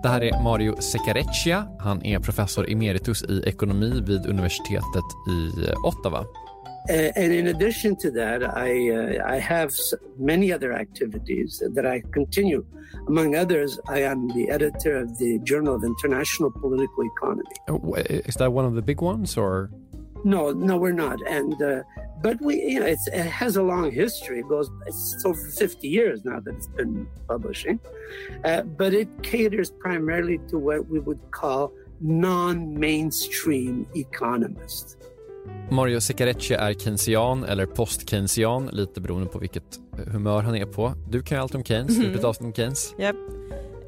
Det 0.04 0.10
här 0.10 0.24
är 0.24 0.44
Mario 0.44 0.76
Seccareccia. 0.82 1.68
Han 1.80 2.06
är 2.06 2.20
professor 2.20 2.72
emeritus 2.72 3.24
i 3.24 3.44
ekonomi 3.46 4.02
vid 4.08 4.26
universitetet 4.26 5.04
i 5.30 5.68
eh, 5.68 5.86
Ottawa. 5.86 6.20
Uh, 6.90 7.24
and 7.24 7.34
in 7.34 7.48
addition 7.48 7.96
to 7.96 8.12
that, 8.12 8.42
I 8.42 8.90
uh, 8.90 9.36
I 9.36 9.40
have 9.40 9.70
many 10.18 10.54
other 10.54 10.72
activities 10.74 11.64
that 11.76 11.86
I 11.86 12.02
continue. 12.14 12.64
Among 13.08 13.36
others, 13.36 13.80
I 13.88 14.04
am 14.04 14.28
the 14.28 14.50
editor 14.50 15.04
of 15.04 15.18
the 15.18 15.40
Journal 15.44 15.76
of 15.76 15.84
International 15.84 16.52
Political 16.52 17.04
Economy. 17.18 17.56
Oh, 17.68 17.96
Is 18.26 18.36
that 18.36 18.54
one 18.54 18.66
of 18.66 18.76
the 18.76 18.82
big 18.82 19.02
ones 19.02 19.38
or? 19.38 19.70
No, 20.24 20.52
no, 20.52 20.78
we're 20.78 20.92
not. 21.08 21.20
And 21.28 21.54
uh, 21.62 21.84
but 22.24 22.42
we, 22.42 22.56
you 22.56 22.80
know, 22.80 22.86
it's, 22.88 23.08
it 23.08 23.26
has 23.32 23.56
a 23.58 23.62
long 23.62 23.92
history. 23.92 24.40
It 24.40 24.48
goes, 24.50 24.70
it's 24.88 25.26
over 25.26 25.40
50 25.60 25.88
years 25.88 26.26
now 26.26 26.40
that 26.42 26.56
it's 26.56 26.68
been 26.78 27.08
publishing. 27.28 27.80
Uh, 28.46 28.64
but 28.78 28.94
it 28.94 29.08
caters 29.24 29.72
primarily 29.72 30.38
to 30.50 30.58
what 30.58 30.90
we 30.90 31.00
would 31.00 31.20
call 31.32 31.72
non-mainstream 32.02 33.86
economists. 33.96 34.98
Mario 35.72 36.02
Seccareccia 36.02 36.60
är 36.60 36.74
keynesian 36.74 37.44
eller 37.44 37.66
post-keynesian, 37.66 38.70
lite 38.72 39.02
beroende 39.02 39.28
på 39.30 39.40
vilket 39.40 39.80
eh, 39.98 40.12
humör 40.14 40.42
han 40.42 40.56
är 40.56 40.66
på. 40.66 40.94
Du 41.10 41.22
kan 41.22 41.38
ju 41.38 41.42
allt 41.42 41.56
om 41.56 41.64
Keynes, 41.64 41.98
Mhm. 41.98 42.12
du 42.12 42.16
ett 42.20 42.24
avsnitt 42.24 42.46
om 42.48 42.54
Keynes. 42.54 42.96
Japp. 42.98 43.16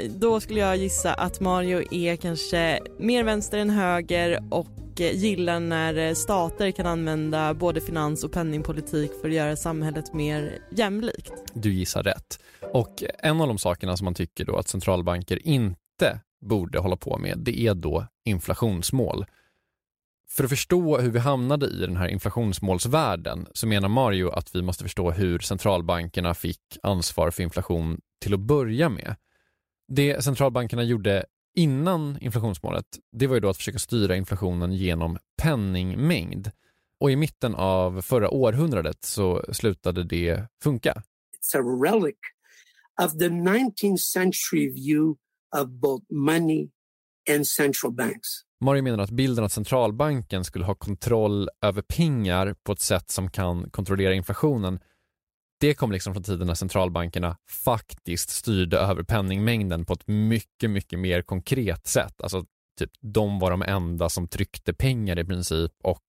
Då 0.10 0.40
skulle 0.40 0.60
jag 0.60 0.78
gissa 0.78 1.14
att 1.14 1.40
Mario 1.40 1.84
är 1.94 2.16
kanske 2.16 2.80
mer 3.00 3.24
vänster 3.24 3.58
än 3.58 3.70
höger 3.70 4.40
och 4.50 4.68
gillar 5.02 5.60
när 5.60 5.98
eh, 5.98 6.14
stater 6.14 6.72
kan 6.72 6.86
använda 6.86 7.54
både 7.54 7.82
finans 7.82 8.24
och 8.24 8.32
penningpolitik 8.32 9.12
för 9.22 9.28
att 9.28 9.36
göra 9.36 9.56
samhället 9.56 10.14
mer 10.14 10.60
jämlikt. 10.72 11.34
Du 11.54 11.74
gissar 11.74 12.04
rätt. 12.04 12.40
Och 12.74 13.04
en 13.20 13.42
av 13.42 13.48
de 13.48 13.58
sakerna 13.58 13.98
som 13.98 14.06
man 14.06 14.14
tycker 14.14 14.46
då 14.46 14.56
att 14.56 14.68
centralbanker 14.68 15.48
inte 15.48 16.20
borde 16.42 16.80
hålla 16.80 16.98
på 16.98 17.18
med, 17.18 17.38
det 17.38 17.60
är 17.60 17.74
då 17.74 18.06
inflationsmål. 18.26 19.26
För 20.30 20.44
att 20.44 20.50
förstå 20.50 20.98
hur 20.98 21.12
vi 21.12 21.20
hamnade 21.20 21.66
i 21.66 21.78
den 21.80 21.98
här 21.98 22.08
inflationsmålsvärlden 22.08 23.48
så 23.54 23.68
menar 23.68 23.90
Mario 23.90 24.30
att 24.30 24.56
vi 24.56 24.62
måste 24.62 24.84
förstå 24.84 25.12
hur 25.12 25.40
centralbankerna 25.40 26.34
fick 26.34 26.62
ansvar 26.84 27.32
för 27.32 27.44
inflation 27.44 28.02
till 28.22 28.34
att 28.34 28.40
börja 28.40 28.90
med. 28.90 29.16
Det 29.88 30.24
centralbankerna 30.24 30.84
gjorde 30.84 31.26
innan 31.56 32.18
inflationsmålet, 32.22 32.86
det 33.12 33.28
var 33.28 33.36
ju 33.36 33.40
då 33.40 33.50
att 33.50 33.58
försöka 33.58 33.80
styra 33.80 34.16
inflationen 34.16 34.74
genom 34.74 35.18
penningmängd. 35.42 36.52
Och 37.00 37.12
i 37.12 37.16
mitten 37.16 37.56
av 37.56 38.02
förra 38.02 38.30
århundradet 38.30 39.04
så 39.04 39.46
slutade 39.52 40.04
det 40.04 40.48
funka. 40.64 40.92
It's 40.92 41.58
a 41.58 41.62
relic 41.84 42.18
of 43.04 43.18
the 43.18 43.30
19th 43.30 43.98
century 43.98 44.74
view 44.74 45.20
of 45.56 45.68
both 45.70 46.06
money 46.10 46.70
and 47.30 47.48
central 47.48 47.94
banks. 47.94 48.28
Mario 48.64 48.84
menar 48.84 49.04
att 49.04 49.12
bilden 49.12 49.46
att 49.46 49.52
centralbanken 49.52 50.44
skulle 50.44 50.66
ha 50.66 50.76
kontroll 50.76 51.50
över 51.62 51.82
pengar 51.82 52.56
på 52.64 52.72
ett 52.72 52.80
sätt 52.80 53.12
som 53.12 53.32
kan 53.32 53.70
kontrollera 53.70 54.14
inflationen, 54.14 54.80
det 55.62 55.74
kom 55.74 55.92
liksom 55.92 56.14
från 56.14 56.24
tiden 56.24 56.48
när 56.48 56.54
centralbankerna 56.54 57.38
faktiskt 57.50 58.30
styrde 58.30 58.78
över 58.78 59.04
penningmängden 59.04 59.86
på 59.86 59.94
ett 59.94 60.08
mycket, 60.08 60.70
mycket 60.70 61.00
mer 61.00 61.22
konkret 61.22 61.88
sätt. 61.88 62.22
Alltså, 62.22 62.46
typ, 62.80 62.92
de 63.00 63.40
var 63.40 63.52
de 63.52 63.62
enda 63.62 64.10
som 64.10 64.28
tryckte 64.28 64.74
pengar 64.74 65.20
i 65.20 65.26
princip 65.26 65.72
och 65.84 66.04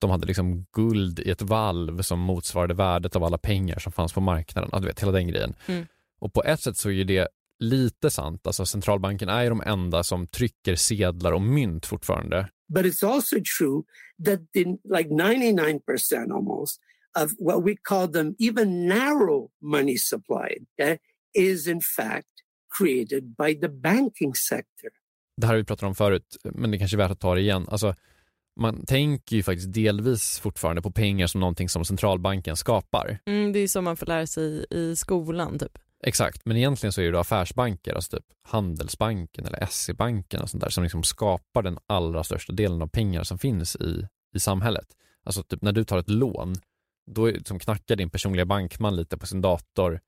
de 0.00 0.10
hade 0.10 0.26
liksom 0.26 0.66
guld 0.72 1.20
i 1.20 1.30
ett 1.30 1.42
valv 1.42 2.02
som 2.02 2.20
motsvarade 2.20 2.74
värdet 2.74 3.16
av 3.16 3.24
alla 3.24 3.38
pengar 3.38 3.78
som 3.78 3.92
fanns 3.92 4.12
på 4.12 4.20
marknaden. 4.20 4.70
Ja, 4.72 4.78
du 4.78 4.86
vet, 4.86 5.02
hela 5.02 5.12
den 5.12 5.28
grejen. 5.28 5.54
Mm. 5.66 5.86
Och 6.18 6.32
på 6.32 6.44
ett 6.44 6.60
sätt 6.60 6.76
så 6.76 6.88
är 6.88 6.92
ju 6.92 7.04
det 7.04 7.28
lite 7.58 8.10
sant. 8.10 8.46
Alltså 8.46 8.66
centralbanken 8.66 9.28
är 9.28 9.42
ju 9.42 9.48
de 9.48 9.62
enda 9.66 10.04
som 10.04 10.26
trycker 10.26 10.76
sedlar 10.76 11.32
och 11.32 11.42
mynt 11.42 11.86
fortfarande. 11.86 12.48
But 12.74 12.84
it's 12.84 13.06
also 13.06 13.36
true 13.58 13.82
that 14.24 14.40
the, 14.52 14.64
like 14.96 15.10
99% 15.10 16.32
almost 16.32 16.80
of 17.24 17.30
what 17.38 17.66
we 17.66 17.74
call 17.82 18.12
them 18.12 18.34
even 18.38 18.88
narrow 18.88 19.50
money 19.62 19.98
supply 19.98 20.58
okay, 20.72 20.98
is 21.34 21.66
in 21.66 21.80
fact 21.96 22.28
created 22.78 23.36
by 23.36 23.60
the 23.60 23.68
banking 23.68 24.34
sector. 24.34 24.90
Det 25.36 25.46
här 25.46 25.54
har 25.54 25.58
vi 25.58 25.64
pratat 25.64 25.82
om 25.88 25.94
förut, 25.94 26.36
men 26.44 26.70
det 26.70 26.78
kanske 26.78 26.96
är 26.96 26.98
värt 26.98 27.10
att 27.10 27.20
ta 27.20 27.34
det 27.34 27.40
igen. 27.40 27.66
Alltså, 27.68 27.94
man 28.60 28.86
tänker 28.86 29.36
ju 29.36 29.42
faktiskt 29.42 29.72
delvis 29.72 30.38
fortfarande 30.38 30.82
på 30.82 30.90
pengar 30.90 31.26
som 31.26 31.40
någonting 31.40 31.68
som 31.68 31.84
centralbanken 31.84 32.56
skapar. 32.56 33.18
Mm, 33.26 33.52
det 33.52 33.58
är 33.58 33.68
som 33.68 33.84
man 33.84 33.96
får 33.96 34.06
lära 34.06 34.26
sig 34.26 34.66
i 34.70 34.96
skolan 34.96 35.58
typ. 35.58 35.78
Exakt, 36.04 36.44
men 36.44 36.56
egentligen 36.56 36.92
så 36.92 37.00
är 37.00 37.12
det 37.12 37.20
affärsbanker, 37.20 37.94
alltså 37.94 38.16
typ 38.16 38.26
Handelsbanken 38.42 39.46
eller 39.46 39.66
SE-banken 39.66 40.42
och 40.42 40.50
sånt 40.50 40.62
där 40.62 40.70
som 40.70 40.82
liksom 40.82 41.02
skapar 41.02 41.62
den 41.62 41.78
allra 41.86 42.24
största 42.24 42.52
delen 42.52 42.82
av 42.82 42.86
pengar 42.86 43.22
som 43.22 43.38
finns 43.38 43.76
i, 43.76 44.06
i 44.34 44.40
samhället. 44.40 44.86
Alltså 45.24 45.42
typ 45.42 45.62
när 45.62 45.72
du 45.72 45.84
tar 45.84 45.98
ett 45.98 46.10
lån, 46.10 46.54
då 47.14 47.28
är, 47.28 47.42
som 47.44 47.58
knackar 47.58 47.96
din 47.96 48.10
personliga 48.10 48.46
bankman 48.46 48.96
lite 48.96 49.18
på 49.18 49.26
sin 49.26 49.40
dator 49.40 50.00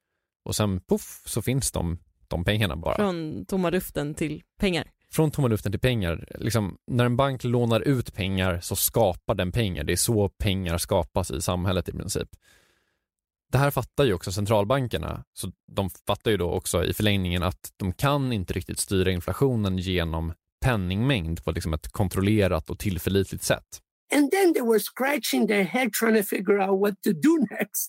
och 0.44 0.56
sen 0.56 0.80
poff 0.80 1.22
så 1.26 1.42
finns 1.42 1.72
de 1.72 1.98
de 2.28 2.44
pengarna 2.44 2.76
bara. 2.76 2.96
Från 2.96 3.44
tomma 3.46 3.70
luften 3.70 4.14
till 4.14 4.42
pengar. 4.58 4.90
Från 5.12 5.30
tomma 5.30 5.48
luften 5.48 5.72
till 5.72 5.80
pengar. 5.80 6.28
Liksom, 6.38 6.76
när 6.86 7.04
en 7.04 7.16
bank 7.16 7.44
lånar 7.44 7.80
ut 7.80 8.14
pengar 8.14 8.60
så 8.60 8.76
skapar 8.76 9.34
den 9.34 9.52
pengar. 9.52 9.84
Det 9.84 9.92
är 9.92 9.96
så 9.96 10.28
pengar 10.28 10.78
skapas 10.78 11.30
i 11.30 11.40
samhället 11.40 11.88
i 11.88 11.92
princip. 11.92 12.28
Det 13.52 13.58
här 13.58 13.70
fattar 13.70 14.04
ju 14.04 14.14
också 14.14 14.32
centralbankerna, 14.32 15.24
så 15.32 15.52
de 15.72 15.90
fattar 16.06 16.30
ju 16.30 16.36
då 16.36 16.50
också 16.50 16.84
i 16.84 16.92
förlängningen 16.92 17.42
att 17.42 17.72
de 17.76 17.92
kan 17.92 18.32
inte 18.32 18.52
riktigt 18.52 18.78
styra 18.78 19.10
inflationen 19.10 19.78
genom 19.78 20.32
penningmängd 20.60 21.44
på 21.44 21.52
liksom 21.52 21.74
ett 21.74 21.88
kontrollerat 21.88 22.70
och 22.70 22.78
tillförlitligt 22.78 23.44
sätt. 23.44 23.80
And 24.12 24.30
then 24.30 24.54
they 24.54 24.62
were 24.62 24.78
scratching 24.80 25.46
their 25.46 25.64
head 25.64 25.92
trying 25.92 26.16
to 26.16 26.22
figure 26.22 26.60
out 26.60 26.80
what 26.80 26.94
to 27.02 27.12
do 27.12 27.38
next. 27.50 27.88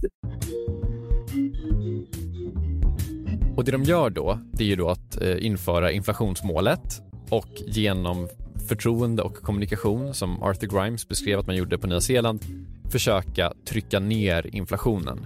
Och 3.58 3.66
det 3.66 3.72
de 3.72 3.84
gör 3.84 4.10
då, 4.10 4.40
det 4.54 4.64
är 4.64 4.68
ju 4.68 4.76
då 4.76 4.90
att 4.90 5.22
eh, 5.22 5.46
införa 5.46 5.92
inflationsmålet 5.92 7.02
och 7.30 7.50
genom 7.68 8.28
förtroende 8.70 9.24
och 9.24 9.36
kommunikation 9.36 10.14
som 10.14 10.44
Arthur 10.44 10.68
Grimes 10.68 11.08
beskrev 11.08 11.40
att 11.40 11.48
man 11.48 11.56
gjorde 11.56 11.78
på 11.78 11.88
Nya 11.88 12.02
Zeeland 12.02 12.46
försöka 12.92 13.54
trycka 13.66 14.00
ner 14.00 14.56
inflationen. 14.56 15.26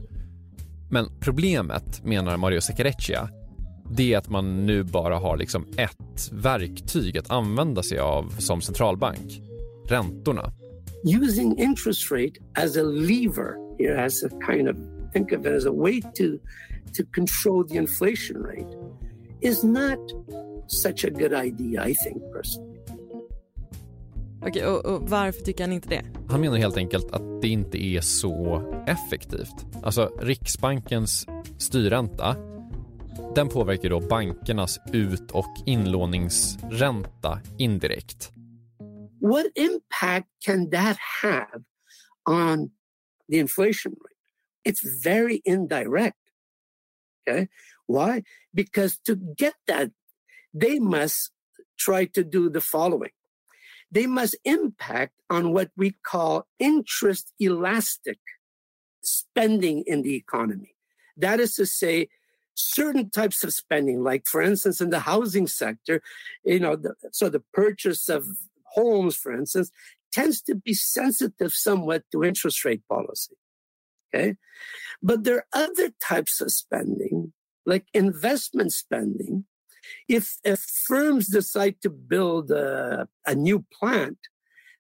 Men 0.90 1.20
problemet, 1.20 2.04
menar 2.04 2.38
Mario 2.38 2.62
Seccareccia, 2.62 3.30
det 3.92 4.14
är 4.14 4.18
att 4.18 4.30
man 4.30 4.66
nu 4.66 4.84
bara 4.84 5.18
har 5.18 5.38
liksom 5.38 5.68
ett 5.78 6.32
verktyg 6.32 7.18
att 7.18 7.32
använda 7.32 7.84
sig 7.84 8.00
av 8.00 8.36
som 8.40 8.62
centralbank, 8.62 9.42
räntorna. 9.90 10.52
Using 11.08 11.56
interest 11.60 12.12
rate 12.12 12.40
as 12.56 12.78
a 12.78 12.84
lever 12.84 13.58
here 13.78 13.96
as 13.96 14.24
a 14.24 14.30
kind 14.30 14.68
of 14.68 14.76
think 15.14 15.32
of 15.32 15.46
it 15.46 15.54
as 15.54 15.66
a 15.66 15.72
way 15.72 16.02
to 16.02 16.40
to 16.94 17.04
control 17.14 17.64
the 17.64 17.76
inflation 17.76 18.42
rate 18.42 18.78
is 19.42 19.64
not 19.64 20.00
such 20.68 21.06
a 21.06 21.10
good 21.10 21.34
idea 21.46 21.84
I 21.86 21.96
think 21.96 22.24
personally. 22.34 22.80
Okej, 24.42 24.66
och, 24.66 24.86
och 24.86 25.10
varför 25.10 25.42
tycker 25.42 25.64
han 25.64 25.74
inte 25.74 25.90
det? 25.90 26.02
Han 26.28 26.42
menar 26.42 26.58
helt 26.58 26.78
enkelt 26.78 27.12
att 27.12 27.42
det 27.42 27.48
inte 27.48 27.84
är 27.84 28.02
så 28.02 28.64
effektivt. 28.88 29.66
Alltså 29.84 30.12
Riksbankens 30.20 31.28
styrränta, 31.58 32.36
den 33.36 33.50
påverkar 33.50 33.90
då 33.90 34.00
bankernas 34.00 34.80
ut 34.94 35.32
och 35.32 35.54
inlåningsränta 35.66 37.40
indirekt. 37.58 38.35
What 39.26 39.48
impact 39.56 40.28
can 40.44 40.70
that 40.70 40.98
have 41.24 41.64
on 42.28 42.70
the 43.28 43.40
inflation 43.40 43.94
rate? 43.94 44.22
It's 44.64 44.82
very 44.84 45.42
indirect. 45.46 46.20
Okay. 47.28 47.48
Why? 47.88 48.22
Because 48.54 49.00
to 49.08 49.16
get 49.16 49.56
that, 49.66 49.90
they 50.54 50.78
must 50.78 51.32
try 51.76 52.06
to 52.06 52.24
do 52.24 52.52
the 52.52 52.62
following. 52.62 53.16
They 53.90 54.06
must 54.06 54.36
impact 54.46 55.14
on 55.28 55.54
what 55.54 55.72
we 55.76 55.96
call 56.06 56.46
interest 56.60 57.34
elastic 57.40 58.20
spending 59.02 59.86
in 59.88 60.04
the 60.04 60.14
economy. 60.14 60.76
That 61.18 61.40
is 61.40 61.56
to 61.56 61.66
say, 61.66 62.10
certain 62.54 63.10
types 63.10 63.44
of 63.44 63.54
spending, 63.54 64.04
like 64.04 64.28
for 64.28 64.42
instance, 64.44 64.80
in 64.82 64.92
the 64.92 65.00
housing 65.00 65.48
sector, 65.48 66.04
you 66.44 66.60
know, 66.60 66.76
the, 66.76 66.94
so 67.12 67.28
the 67.28 67.44
purchase 67.54 68.08
of 68.08 68.28
homes, 68.76 69.16
for 69.16 69.34
instance, 69.34 69.72
tends 70.12 70.42
to 70.44 70.56
be 70.56 70.74
sensitive 70.74 71.54
somewhat 71.54 72.04
to 72.12 72.24
interest 72.24 72.64
rate 72.64 72.84
policy. 72.88 73.36
Okay. 74.14 74.36
But 75.02 75.24
there 75.24 75.38
are 75.38 75.48
other 75.54 75.90
types 76.02 76.40
of 76.42 76.52
spending, 76.52 77.34
like 77.66 77.86
investment 77.94 78.72
spending. 78.72 79.46
If, 80.08 80.38
if 80.44 80.60
firms 80.60 81.28
decide 81.28 81.76
to 81.82 81.90
build 81.90 82.52
a, 82.52 83.08
a 83.26 83.36
new 83.36 83.66
plant, 83.78 84.18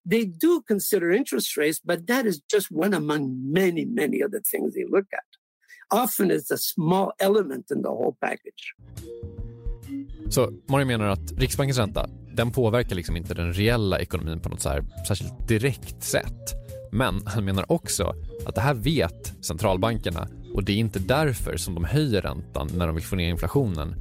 they 0.06 0.26
do 0.26 0.62
consider 0.62 1.12
interest 1.12 1.58
rates, 1.58 1.82
but 1.84 2.08
that 2.08 2.26
is 2.26 2.40
just 2.50 2.72
one 2.72 2.94
among 2.94 3.52
many, 3.52 3.86
many 3.86 4.22
other 4.24 4.40
things 4.40 4.74
they 4.74 4.86
look 4.86 5.08
at. 5.14 5.24
Often 5.92 6.32
it's 6.32 6.52
a 6.52 6.58
small 6.58 7.14
element 7.20 7.66
in 7.72 7.82
the 7.82 7.90
whole 7.90 8.18
package. 8.22 8.74
Så 10.30 10.52
Mario 10.70 10.86
menar 10.86 11.08
att 11.08 11.32
Riksbankens 11.38 11.78
ränta, 11.78 12.10
den 12.34 12.52
påverkar 12.52 12.96
liksom 12.96 13.18
inte 13.18 13.34
den 13.34 13.54
reella 13.54 14.00
ekonomin 14.00 14.40
på 14.40 14.50
något 14.50 14.62
så 14.62 14.70
här 14.70 14.84
särskilt 15.08 15.48
direkt 15.48 16.04
sätt. 16.04 16.56
Men 16.92 17.22
han 17.26 17.46
menar 17.46 17.72
också 17.72 18.16
att 18.46 18.56
det 18.56 18.62
här 18.62 18.74
vet 18.74 19.46
centralbankerna 19.46 20.28
och 20.54 20.64
det 20.64 20.72
är 20.72 20.78
inte 20.78 21.00
därför 21.00 21.58
som 21.58 21.76
de 21.76 21.84
höjer 21.84 22.22
räntan 22.22 22.70
när 22.78 22.88
de 22.88 22.96
vill 22.96 23.04
få 23.04 23.16
ner 23.16 23.30
inflationen, 23.30 23.96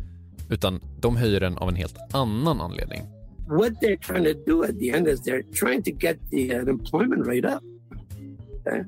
utan 0.51 0.81
de 1.01 1.17
höjer 1.17 1.41
den 1.41 1.59
av 1.59 1.69
en 1.69 1.75
helt 1.75 1.97
annan 2.13 2.61
anledning. 2.61 3.03
What 3.49 3.73
they're 3.83 3.99
trying 3.99 4.25
to 4.25 4.35
do 4.47 4.63
at 4.63 4.79
the 4.79 4.91
end 4.91 5.09
is 5.09 5.21
they're 5.21 5.45
trying 5.53 5.83
to 5.83 5.91
get 5.91 6.17
the 6.31 6.55
uh, 6.55 6.63
unemployment 6.63 7.27
rate 7.27 7.49
up 7.49 7.63
okay, 8.61 8.85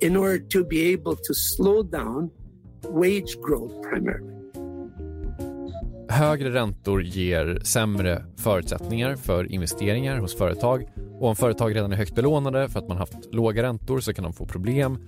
in 0.00 0.16
order 0.16 0.38
to 0.38 0.64
be 0.64 0.92
able 0.92 1.16
to 1.16 1.34
slow 1.34 1.82
down 1.82 2.30
wage 2.82 3.36
growth 3.40 3.72
primarily. 3.82 4.37
Högre 6.10 6.54
räntor 6.54 7.02
ger 7.02 7.60
sämre 7.62 8.24
förutsättningar 8.36 9.16
för 9.16 9.52
investeringar 9.52 10.18
hos 10.18 10.38
företag 10.38 10.88
och 11.20 11.28
om 11.28 11.36
företag 11.36 11.76
redan 11.76 11.92
är 11.92 11.96
högt 11.96 12.14
belånade 12.14 12.68
för 12.68 12.78
att 12.78 12.88
man 12.88 12.96
haft 12.96 13.34
låga 13.34 13.62
räntor 13.62 14.00
så 14.00 14.14
kan 14.14 14.24
de 14.24 14.32
få 14.32 14.46
problem 14.46 14.98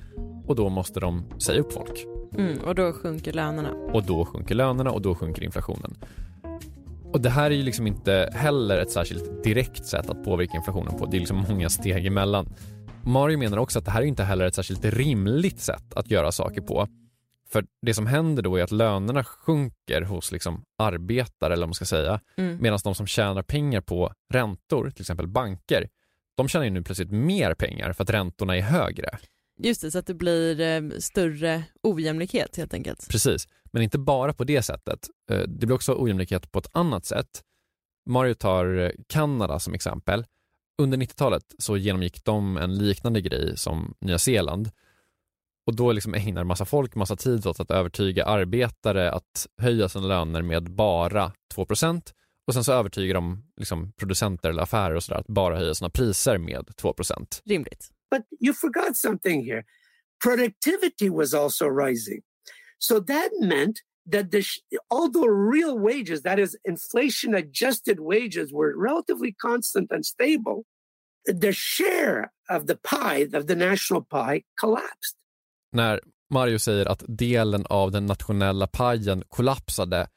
och 0.46 0.56
då 0.56 0.68
måste 0.68 1.00
de 1.00 1.24
säga 1.38 1.60
upp 1.60 1.72
folk. 1.72 2.06
Mm, 2.38 2.58
och 2.58 2.74
då 2.74 2.92
sjunker 2.92 3.32
lönerna. 3.32 3.70
Och 3.92 4.02
då 4.02 4.24
sjunker 4.24 4.54
lönerna 4.54 4.90
och 4.90 5.02
då 5.02 5.14
sjunker 5.14 5.44
inflationen. 5.44 5.94
Och 7.12 7.20
det 7.20 7.30
här 7.30 7.50
är 7.50 7.54
ju 7.54 7.62
liksom 7.62 7.86
inte 7.86 8.30
heller 8.34 8.78
ett 8.78 8.90
särskilt 8.90 9.44
direkt 9.44 9.86
sätt 9.86 10.10
att 10.10 10.24
påverka 10.24 10.56
inflationen 10.56 10.98
på. 10.98 11.06
Det 11.06 11.16
är 11.16 11.18
liksom 11.18 11.44
många 11.48 11.68
steg 11.68 12.06
emellan. 12.06 12.48
Mario 13.02 13.38
menar 13.38 13.58
också 13.58 13.78
att 13.78 13.84
det 13.84 13.90
här 13.90 14.02
är 14.02 14.06
inte 14.06 14.24
heller 14.24 14.46
ett 14.46 14.54
särskilt 14.54 14.84
rimligt 14.84 15.60
sätt 15.60 15.94
att 15.94 16.10
göra 16.10 16.32
saker 16.32 16.60
på. 16.60 16.88
För 17.52 17.64
det 17.86 17.94
som 17.94 18.06
händer 18.06 18.42
då 18.42 18.56
är 18.56 18.62
att 18.62 18.70
lönerna 18.70 19.24
sjunker 19.24 20.02
hos 20.02 20.32
liksom 20.32 20.64
arbetare, 20.78 21.52
eller 21.52 21.62
vad 21.62 21.68
man 21.68 21.74
ska 21.74 21.84
säga, 21.84 22.20
Mm. 22.36 22.58
medan 22.60 22.78
de 22.84 22.94
som 22.94 23.06
tjänar 23.06 23.42
pengar 23.42 23.80
på 23.80 24.12
räntor, 24.32 24.90
till 24.90 25.02
exempel 25.02 25.26
banker, 25.26 25.88
de 26.36 26.48
tjänar 26.48 26.64
ju 26.64 26.70
nu 26.70 26.82
plötsligt 26.82 27.10
mer 27.10 27.54
pengar 27.54 27.92
för 27.92 28.02
att 28.04 28.10
räntorna 28.10 28.56
är 28.56 28.60
högre. 28.60 29.18
Just 29.62 29.82
det, 29.82 29.90
så 29.90 29.98
att 29.98 30.06
det 30.06 30.14
blir 30.14 30.60
eh, 30.60 30.98
större 30.98 31.62
ojämlikhet 31.82 32.56
helt 32.56 32.74
enkelt. 32.74 33.08
Precis, 33.10 33.48
men 33.72 33.82
inte 33.82 33.98
bara 33.98 34.32
på 34.32 34.44
det 34.44 34.62
sättet. 34.62 35.08
Eh, 35.30 35.38
Det 35.38 35.66
blir 35.66 35.72
också 35.72 35.94
ojämlikhet 35.98 36.52
på 36.52 36.58
ett 36.58 36.68
annat 36.72 37.04
sätt. 37.04 37.42
Mario 38.10 38.34
tar 38.34 38.78
eh, 38.78 38.90
Kanada 39.08 39.58
som 39.58 39.74
exempel. 39.74 40.24
Under 40.82 40.98
90-talet 40.98 41.42
så 41.58 41.76
genomgick 41.76 42.24
de 42.24 42.56
en 42.56 42.78
liknande 42.78 43.20
grej 43.20 43.56
som 43.56 43.94
Nya 44.00 44.18
Zeeland. 44.18 44.70
Och 45.70 45.76
då 45.76 45.92
liksom 45.92 46.14
ägnar 46.14 46.44
massa 46.44 46.64
folk 46.64 46.94
massa 46.94 47.16
tid 47.16 47.46
åt 47.46 47.60
att 47.60 47.70
övertyga 47.70 48.24
arbetare 48.24 49.12
att 49.12 49.46
höja 49.62 49.88
sina 49.88 50.06
löner 50.06 50.42
med 50.42 50.70
bara 50.70 51.32
2% 51.54 52.02
och 52.46 52.54
sen 52.54 52.64
så 52.64 52.72
övertygar 52.72 53.14
de 53.14 53.44
liksom 53.56 53.92
producenter 53.92 54.50
eller 54.50 54.62
affärer 54.62 54.94
och 54.94 55.02
sådär 55.02 55.20
att 55.20 55.26
bara 55.26 55.56
höja 55.56 55.74
sina 55.74 55.90
priser 55.90 56.38
med 56.38 56.76
2 56.76 56.94
Rimligt. 57.44 57.88
But 58.10 58.22
you 58.40 58.54
forgot 58.54 58.96
something 58.96 59.44
here. 59.44 59.62
Productivity 60.24 61.10
was 61.10 61.34
also 61.34 61.68
rising. 61.68 62.20
So 62.78 63.00
that 63.00 63.30
meant 63.42 63.76
that 64.12 64.30
the 64.30 64.42
although 64.88 65.28
real 65.28 65.78
wages, 65.78 66.22
that 66.22 66.38
is 66.38 66.56
inflation 66.64 67.34
adjusted 67.34 67.98
wages, 68.00 68.52
were 68.52 68.74
relatively 68.76 69.34
constant 69.38 69.92
and 69.92 70.06
stable, 70.06 70.64
the 71.26 71.52
share 71.52 72.32
of 72.48 72.66
the 72.66 72.76
pie, 72.76 73.28
of 73.38 73.46
the 73.46 73.56
national 73.56 74.02
pie, 74.02 74.42
collapsed. 74.60 75.19
När 75.72 76.00
Mario 76.30 76.58
säger 76.58 76.86
att 76.86 77.04
delen 77.08 77.66
av 77.66 77.90
den 77.90 78.06
nationella 78.06 78.66
pajen 78.66 79.24
kollapsade, 79.28 80.08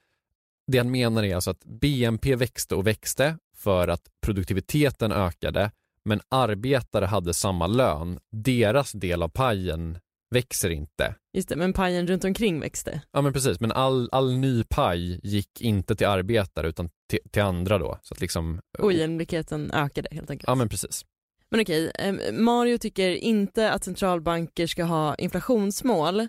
det 0.72 0.78
han 0.78 0.92
menar 0.92 1.24
är 1.24 1.36
alltså 1.36 1.52
att 1.52 1.66
BNP 1.66 2.36
växte 2.36 2.76
och 2.76 2.88
växte 2.88 3.38
för 3.56 3.88
att 3.88 4.02
produktiviteten 4.22 5.12
ökade, 5.12 5.72
men 6.06 6.22
arbetare 6.30 7.06
hade 7.06 7.34
samma 7.34 7.68
lön. 7.68 8.20
Deras 8.32 8.92
del 8.92 9.24
av 9.24 9.30
pajen 9.30 10.00
växer 10.34 10.70
inte. 10.70 11.16
Just 11.34 11.50
det, 11.50 11.56
men 11.56 11.74
pajen 11.74 12.08
runt 12.08 12.24
omkring 12.24 12.60
växte. 12.60 13.02
Ja 13.12 13.22
men 13.22 13.34
precis, 13.34 13.60
men 13.60 13.72
all, 13.72 14.10
all 14.12 14.38
ny 14.38 14.64
paj 14.64 15.20
gick 15.24 15.62
inte 15.62 15.96
till 15.96 16.08
arbetare 16.08 16.68
utan 16.68 16.90
till, 17.10 17.20
till 17.32 17.42
andra 17.42 17.78
då. 17.78 18.00
Så 18.02 18.14
att 18.14 18.22
liksom, 18.22 18.62
Ojämlikheten 18.80 19.72
ökade 19.72 20.08
helt 20.12 20.30
enkelt. 20.30 20.48
ja 20.48 20.56
men 20.56 20.70
precis. 20.70 21.06
Men 21.54 21.62
okej, 21.62 21.92
eh, 22.00 22.34
Mario 22.34 22.78
tycker 22.78 23.10
inte 23.10 23.72
att 23.72 23.84
centralbanker 23.84 24.68
ska 24.68 24.84
ha 24.84 25.16
inflationsmål. 25.16 26.28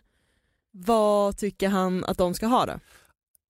Vad 0.71 1.37
tycker 1.37 1.69
han 1.69 2.05
att 2.05 2.19
de 2.19 2.35
ska 2.35 2.47
ha 2.47 2.67
då? 2.67 2.81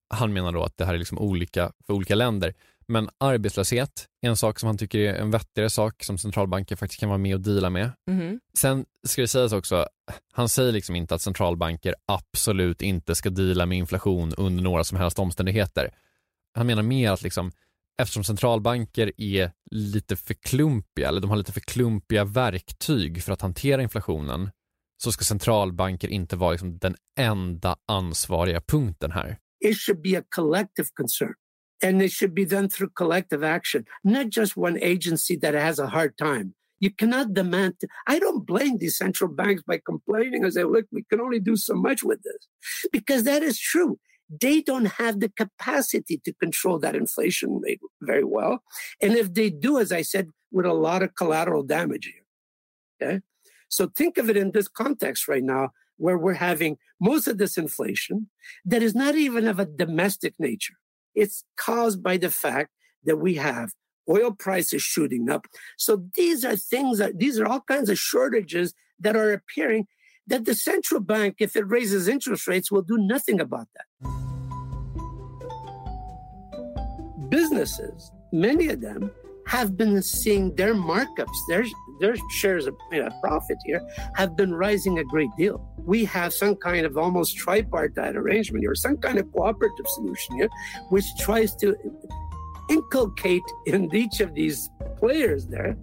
Han 0.09 0.33
menar 0.33 0.53
då 0.53 0.63
att 0.63 0.77
det 0.77 0.85
här 0.85 0.95
är 0.95 0.99
liksom 0.99 1.19
olika 1.19 1.73
för 1.87 1.95
olika 1.95 2.15
länder. 2.15 2.55
Men 2.87 3.09
arbetslöshet 3.19 4.09
är 4.21 4.29
en 4.29 4.37
sak 4.37 4.59
som 4.59 4.67
han 4.67 4.79
tycker 4.79 4.99
är 4.99 5.15
en 5.15 5.31
vettigare 5.31 5.71
sak 5.71 6.05
som 6.05 6.19
centralbanker 6.19 6.77
faktiskt 6.77 7.01
kan 7.01 7.09
vara 7.09 7.19
med 7.19 7.35
och 7.35 7.41
deala 7.41 7.71
med. 7.71 7.91
Mhm. 8.07 8.41
Sen 8.59 8.85
ska 9.07 9.23
det 9.23 9.29
sägas 9.29 9.53
också, 9.53 9.89
han 10.33 10.49
säger 10.49 10.73
liksom 10.73 10.97
inte 10.97 11.15
att 11.15 11.23
centralbanker 11.23 11.95
absolut 12.07 12.83
inte 12.83 13.15
ska 13.15 13.31
deala 13.31 13.67
med 13.67 13.79
inflation 13.79 14.35
under 14.37 14.63
några 14.63 14.85
som 14.85 14.99
helst 14.99 15.19
omständigheter. 15.19 15.91
Han 16.55 16.67
menar 16.67 16.83
mer 16.83 17.11
att 17.11 17.23
liksom, 17.23 17.53
eftersom 18.03 18.25
centralbanker 18.25 19.13
är 19.17 19.53
lite 19.71 20.17
för 20.17 20.35
klumpiga, 20.35 21.09
eller 21.09 21.21
de 21.21 21.31
har 21.31 21.37
lite 21.37 21.53
för 21.53 21.61
klumpiga 21.61 22.25
verktyg 22.25 23.23
för 23.23 23.33
att 23.33 23.43
hantera 23.43 23.83
inflationen, 23.83 24.51
så 25.03 25.13
ska 25.13 25.25
centralbanker 25.25 26.09
inte 26.09 26.37
vara 26.37 26.51
liksom 26.51 26.79
den 26.79 26.97
enda 27.19 27.77
ansvariga 27.89 28.61
punkten 28.61 29.11
här. 29.11 29.39
It 29.65 29.79
should 29.79 30.03
be 30.03 30.19
a 30.19 30.23
collective 30.29 30.89
concern. 30.95 31.35
And 31.85 32.03
it 32.03 32.13
should 32.13 32.35
be 32.35 32.45
done 32.45 32.69
through 32.69 32.93
collective 32.95 33.45
action, 33.45 33.85
not 34.03 34.37
just 34.37 34.57
one 34.57 34.79
agency 34.81 35.41
that 35.41 35.55
has 35.55 35.79
a 35.79 35.87
hard 35.87 36.17
time. 36.17 36.55
You 36.81 36.91
cannot 36.97 37.35
demand. 37.35 37.75
I 38.07 38.19
don't 38.19 38.47
blame 38.47 38.79
these 38.79 38.97
central 38.97 39.31
banks 39.31 39.63
by 39.63 39.81
complaining 39.87 40.45
and 40.45 40.53
say, 40.53 40.65
look, 40.65 40.87
we 40.93 41.05
can 41.11 41.21
only 41.21 41.41
do 41.41 41.57
so 41.57 41.75
much 41.75 42.03
with 42.03 42.23
this. 42.23 42.49
Because 42.93 43.25
that 43.25 43.43
is 43.43 43.59
true. 43.59 43.99
They 44.29 44.63
don't 44.63 44.87
have 44.87 45.21
the 45.21 45.29
capacity 45.29 46.21
to 46.25 46.33
control 46.35 46.79
that 46.79 46.97
inflation 46.97 47.61
rate 47.61 47.81
very 48.01 48.25
well. 48.25 48.63
And 49.03 49.15
if 49.15 49.35
they 49.35 49.51
do, 49.51 49.79
as 49.79 49.93
I 49.93 50.03
said, 50.03 50.29
with 50.51 50.67
a 50.67 50.73
lot 50.73 51.03
of 51.03 51.15
collateral 51.15 51.63
damage 51.63 52.11
here. 52.13 53.09
Okay. 53.11 53.21
So 53.69 53.89
think 53.89 54.19
of 54.19 54.31
it 54.31 54.37
in 54.37 54.53
this 54.53 54.69
context 54.69 55.29
right 55.29 55.43
now, 55.43 55.71
where 55.97 56.19
we're 56.19 56.35
having 56.35 56.77
most 57.01 57.27
of 57.27 57.39
this 57.39 57.57
inflation 57.57 58.29
that 58.65 58.83
is 58.83 58.95
not 58.95 59.15
even 59.15 59.47
of 59.47 59.59
a 59.59 59.67
domestic 59.67 60.35
nature. 60.39 60.75
It's 61.15 61.45
caused 61.57 62.03
by 62.03 62.17
the 62.17 62.31
fact 62.31 62.71
that 63.05 63.17
we 63.17 63.35
have 63.35 63.73
oil 64.09 64.33
prices 64.33 64.83
shooting 64.83 65.31
up. 65.31 65.47
So 65.79 66.05
these 66.15 66.45
are 66.45 66.57
things 66.57 66.99
that 66.99 67.19
these 67.19 67.39
are 67.39 67.47
all 67.47 67.61
kinds 67.61 67.91
of 67.91 67.99
shortages 67.99 68.75
that 69.01 69.17
are 69.17 69.33
appearing 69.33 69.87
that 70.27 70.45
the 70.45 70.55
central 70.55 71.01
bank, 71.01 71.37
if 71.39 71.57
it 71.57 71.67
raises 71.69 72.09
interest 72.09 72.47
rates, 72.47 72.71
will 72.71 72.83
do 72.83 72.99
nothing 72.99 73.41
about 73.41 73.69
that. 73.75 73.87
Businesses, 77.29 78.13
many 78.33 78.69
of 78.69 78.81
them, 78.81 79.11
have 79.47 79.77
been 79.77 80.03
seeing 80.03 80.55
their 80.57 80.75
markups, 80.75 81.37
their 81.49 81.65
their 82.01 82.17
shares 82.31 82.67
of 82.67 82.75
you 82.91 83.03
know, 83.03 83.11
profit 83.23 83.59
here 83.65 83.81
have 84.15 84.37
been 84.37 84.55
rising 84.55 84.99
a 84.99 85.05
great 85.05 85.31
deal. 85.37 85.65
We 85.79 86.05
have 86.07 86.33
some 86.33 86.57
kind 86.57 86.87
of 86.87 86.97
almost 86.97 87.37
tripartite 87.39 88.17
arrangement 88.17 88.65
here, 88.65 88.75
some 88.75 88.97
kind 88.97 89.19
of 89.19 89.31
cooperative 89.33 89.87
solution 89.87 90.37
here, 90.37 90.49
which 90.89 91.05
tries 91.21 91.55
to 91.57 91.77
inculcate 92.71 93.43
in 93.67 93.95
each 93.95 94.21
of 94.21 94.35
these 94.35 94.71
players 94.97 95.47
there 95.47 95.77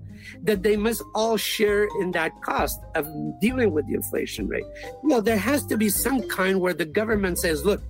that 0.43 0.63
they 0.63 0.77
must 0.77 1.03
all 1.13 1.37
share 1.37 1.87
in 2.01 2.11
that 2.11 2.31
cost 2.41 2.79
of 2.95 3.07
dealing 3.39 3.71
with 3.71 3.87
the 3.87 3.93
inflation 3.93 4.47
rate. 4.47 4.65
Well, 5.03 5.21
there 5.21 5.37
has 5.37 5.65
to 5.67 5.77
be 5.77 5.89
some 5.89 6.21
kind 6.27 6.59
where 6.59 6.73
the 6.73 6.85
government 6.85 7.39
says, 7.39 7.65
look, 7.65 7.81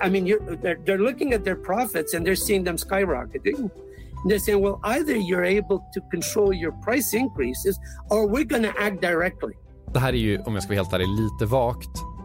I 0.00 0.08
mean, 0.08 0.24
they're, 0.62 0.78
they're 0.84 0.98
looking 0.98 1.32
at 1.32 1.44
their 1.44 1.56
profits 1.56 2.14
and 2.14 2.26
they're 2.26 2.36
seeing 2.36 2.64
them 2.64 2.76
skyrocketing. 2.76 3.58
And 4.22 4.30
they're 4.30 4.38
saying, 4.38 4.60
well, 4.60 4.80
either 4.84 5.16
you're 5.16 5.44
able 5.44 5.84
to 5.94 6.00
control 6.10 6.52
your 6.52 6.72
price 6.72 7.14
increases 7.14 7.78
or 8.10 8.26
we're 8.26 8.44
going 8.44 8.62
to 8.62 8.74
act 8.78 9.00
directly. 9.00 9.54
Det 9.92 9.98
här 9.98 10.12
är 10.12 10.18
ju, 10.18 10.38
om 10.38 10.54
jag 10.54 10.62
ska 10.62 10.68
vara 10.68 10.82
helt 10.82 10.92
ärlig, 10.92 11.08
lite. 11.08 11.46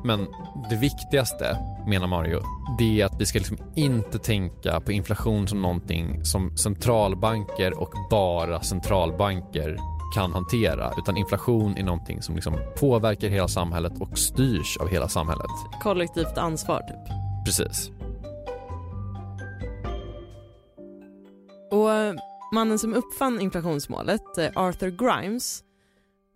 Men 0.06 0.28
det 0.70 0.76
viktigaste, 0.76 1.58
menar 1.88 2.08
Mario, 2.08 2.42
det 2.78 3.02
är 3.02 3.06
att 3.06 3.22
vi 3.22 3.26
ska 3.26 3.40
liksom 3.40 3.58
inte 3.76 4.20
tänka 4.20 4.82
på 4.82 4.92
inflation 4.92 5.48
som 5.48 5.62
någonting 5.62 6.26
som 6.26 6.58
centralbanker 6.58 7.80
och 7.80 7.94
bara 8.10 8.62
centralbanker 8.62 9.78
kan 10.16 10.34
hantera. 10.34 10.92
Utan 10.98 11.18
inflation 11.18 11.78
är 11.78 11.84
någonting 11.84 12.22
som 12.22 12.36
liksom 12.36 12.54
påverkar 12.80 13.28
hela 13.28 13.48
samhället 13.48 13.94
och 14.00 14.18
styrs 14.18 14.78
av 14.78 14.88
hela 14.88 15.08
samhället. 15.08 15.52
Kollektivt 15.84 16.38
ansvar 16.38 16.80
typ. 16.80 17.16
Precis. 17.46 17.92
Och 21.72 21.90
mannen 22.54 22.80
som 22.80 22.94
uppfann 22.94 23.42
inflationsmålet, 23.42 24.38
eh, 24.38 24.50
Arthur 24.56 24.90
Grimes, 24.90 25.64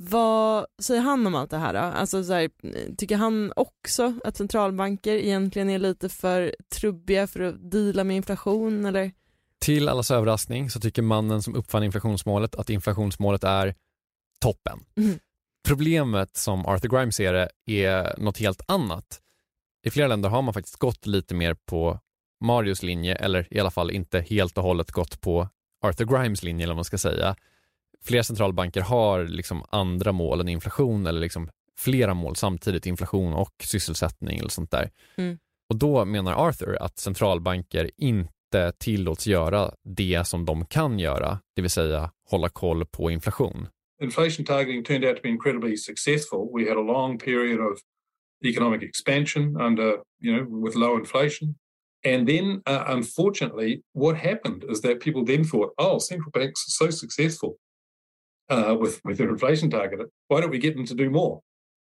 vad 0.02 0.66
säger 0.82 1.02
han 1.02 1.28
om 1.28 1.36
allt 1.36 1.52
det 1.52 1.58
här 1.58 1.74
då? 1.74 1.80
Alltså 1.80 2.24
så 2.24 2.34
här, 2.34 2.50
tycker 2.96 3.18
han 3.18 3.54
också 3.56 4.14
att 4.24 4.38
centralbanker 4.38 5.16
egentligen 5.16 5.70
är 5.70 5.80
lite 5.80 6.10
för 6.10 6.56
trubbiga 6.76 7.28
för 7.28 7.40
att 7.40 7.72
deala 7.72 8.04
med 8.04 8.16
inflation 8.16 8.86
eller? 8.86 9.12
Till 9.60 9.90
allas 9.90 10.12
överraskning 10.12 10.70
så 10.70 10.80
tycker 10.80 11.02
mannen 11.02 11.44
som 11.44 11.56
uppfann 11.56 11.84
inflationsmålet 11.84 12.56
att 12.56 12.70
inflationsmålet 12.70 13.44
är 13.44 13.76
toppen. 14.42 14.80
Mm. 14.98 15.20
Problemet 15.68 16.38
som 16.38 16.66
Arthur 16.66 16.90
Grimes 16.90 17.16
ser 17.16 17.34
det 17.34 17.50
är 17.66 18.20
något 18.20 18.38
helt 18.38 18.62
annat. 18.68 19.22
I 19.86 19.90
flera 19.90 20.08
länder 20.08 20.30
har 20.30 20.42
man 20.42 20.54
faktiskt 20.54 20.78
gått 20.78 21.06
lite 21.06 21.36
mer 21.36 21.54
på 21.54 22.00
Marios 22.44 22.84
linje, 22.84 23.16
eller 23.16 23.48
i 23.52 23.60
alla 23.60 23.72
fall 23.72 23.92
inte 23.92 24.20
helt 24.20 24.58
och 24.58 24.64
hållet 24.64 24.92
gått 24.92 25.22
på 25.22 25.50
Arthur 25.86 26.06
Grimes 26.06 26.44
linje, 26.44 26.64
eller 26.64 26.74
vad 26.74 26.78
man 26.78 26.86
ska 26.86 26.98
säga. 26.98 27.36
Flera 28.06 28.24
centralbanker 28.24 28.82
har 28.82 29.24
liksom 29.24 29.64
andra 29.70 30.12
mål 30.12 30.40
än 30.40 30.50
inflation, 30.50 31.08
eller 31.08 31.20
liksom 31.20 31.50
flera 31.78 32.14
mål 32.14 32.36
samtidigt, 32.36 32.86
inflation 32.86 33.34
och 33.34 33.54
sysselsättning 33.64 34.40
eller 34.40 34.50
sånt 34.50 34.72
där. 34.72 34.90
Mm. 35.16 35.38
Och 35.70 35.76
då 35.76 36.06
menar 36.06 36.48
Arthur 36.48 36.78
att 36.82 37.00
centralbanker 37.00 37.92
inte 37.98 38.72
tillåts 38.78 39.28
göra 39.28 39.72
det 39.84 40.28
som 40.28 40.46
de 40.46 40.66
kan 40.66 41.00
göra, 41.00 41.40
det 41.56 41.62
vill 41.62 41.72
säga 41.72 42.12
hålla 42.30 42.50
koll 42.50 42.86
på 42.86 43.12
inflation. 43.12 43.68
inflation 44.02 44.46
targeting 44.46 44.84
turned 44.84 45.06
out 45.06 45.18
to 45.18 45.22
be 45.22 45.30
incredibly 45.30 45.76
successful. 45.76 46.50
We 46.54 46.68
had 46.68 46.78
a 46.78 46.82
long 46.82 47.18
period 47.18 47.60
of 47.60 47.82
economic 48.44 48.82
expansion 48.82 49.60
under, 49.60 49.98
you 50.22 50.32
know, 50.34 50.44
with 50.44 50.76
low 50.76 50.98
inflation. 50.98 51.56
And 52.06 52.26
then, 52.26 52.62
uh, 52.66 52.86
unfortunately, 52.88 53.84
what 53.92 54.16
happened 54.16 54.64
is 54.70 54.82
that 54.82 55.02
people 55.02 55.26
then 55.26 55.44
thought, 55.44 55.74
oh, 55.78 56.00
central 56.00 56.32
banks 56.32 56.66
are 56.68 56.86
so 56.86 56.90
successful 56.92 57.58
uh, 58.50 58.76
with, 58.80 59.02
with 59.04 59.18
their 59.18 59.30
inflation 59.30 59.70
target. 59.70 60.00
Why 60.28 60.42
don't 60.42 60.50
we 60.50 60.60
get 60.60 60.76
them 60.76 60.86
to 60.86 60.96
do 60.96 61.10
more? 61.10 61.42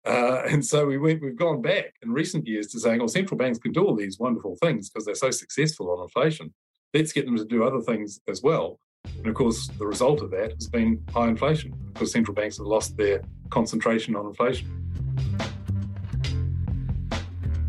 Uh, 0.07 0.43
and 0.49 0.65
so 0.65 0.87
we 0.87 0.99
went, 0.99 1.21
we've 1.21 1.37
gone 1.37 1.61
back 1.61 1.95
in 2.03 2.13
recent 2.13 2.47
years 2.47 2.69
to 2.69 2.79
saying, 2.79 3.01
well, 3.01 3.09
central 3.09 3.37
banks 3.37 3.59
can 3.59 3.73
do 3.73 3.85
all 3.85 3.97
these 3.97 4.19
wonderful 4.19 4.57
things 4.63 4.89
because 4.89 5.05
they're 5.05 5.15
so 5.17 5.31
successful 5.31 5.91
on 5.91 6.03
inflation. 6.03 6.55
Let's 6.95 7.13
get 7.13 7.27
them 7.27 7.37
to 7.37 7.45
do 7.45 7.65
other 7.65 7.81
things 7.81 8.21
as 8.29 8.41
well. 8.43 8.79
And 9.19 9.27
of 9.27 9.35
course, 9.35 9.69
the 9.79 9.87
result 9.87 10.23
of 10.23 10.31
that 10.31 10.53
has 10.53 10.69
been 10.69 11.03
high 11.13 11.29
inflation 11.29 11.75
because 11.93 12.13
central 12.13 12.35
banks 12.35 12.59
have 12.59 12.67
lost 12.67 12.97
their 12.97 13.21
concentration 13.51 14.15
on 14.15 14.27
inflation. 14.27 14.87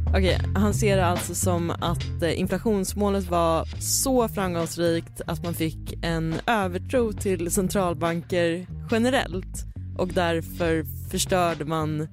Okej, 0.09 0.39
han 0.55 0.73
ser 0.73 0.97
det 0.97 1.05
alltså 1.05 1.35
som 1.35 1.69
att 1.69 2.21
eh, 2.21 2.39
inflationsmålet 2.39 3.29
var 3.29 3.65
så 3.81 4.27
framgångsrikt 4.27 5.21
att 5.27 5.43
man 5.43 5.53
fick 5.53 5.93
en 6.01 6.35
övertro 6.47 7.13
till 7.13 7.51
centralbanker 7.51 8.67
generellt 8.91 9.65
och 9.97 10.07
därför 10.07 10.83
förstörde 11.11 11.65
man 11.65 12.07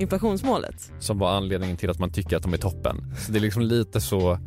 inflationsmålet. 0.00 0.92
som 0.98 1.18
var 1.18 1.30
anledningen 1.36 1.76
till 1.76 1.90
att 1.90 1.98
man 1.98 2.12
tycker 2.12 2.36
att 2.36 2.42
de 2.42 2.52
är 2.54 2.58
toppen. 2.58 3.14
Så 3.18 3.32
det 3.32 3.38
är 3.38 3.40
liksom 3.40 3.62
lite 3.62 4.00
så, 4.00 4.38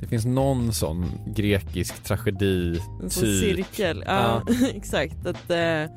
det 0.00 0.06
finns 0.06 0.24
någon 0.24 0.72
sån 0.72 1.06
grekisk 1.36 2.02
tragedi 2.04 2.80
En 3.02 3.10
sån 3.10 3.22
typ. 3.24 3.40
cirkel. 3.56 4.04
Ja, 4.06 4.42
exakt. 4.74 5.26
Att 5.26 5.50
eh, 5.50 5.90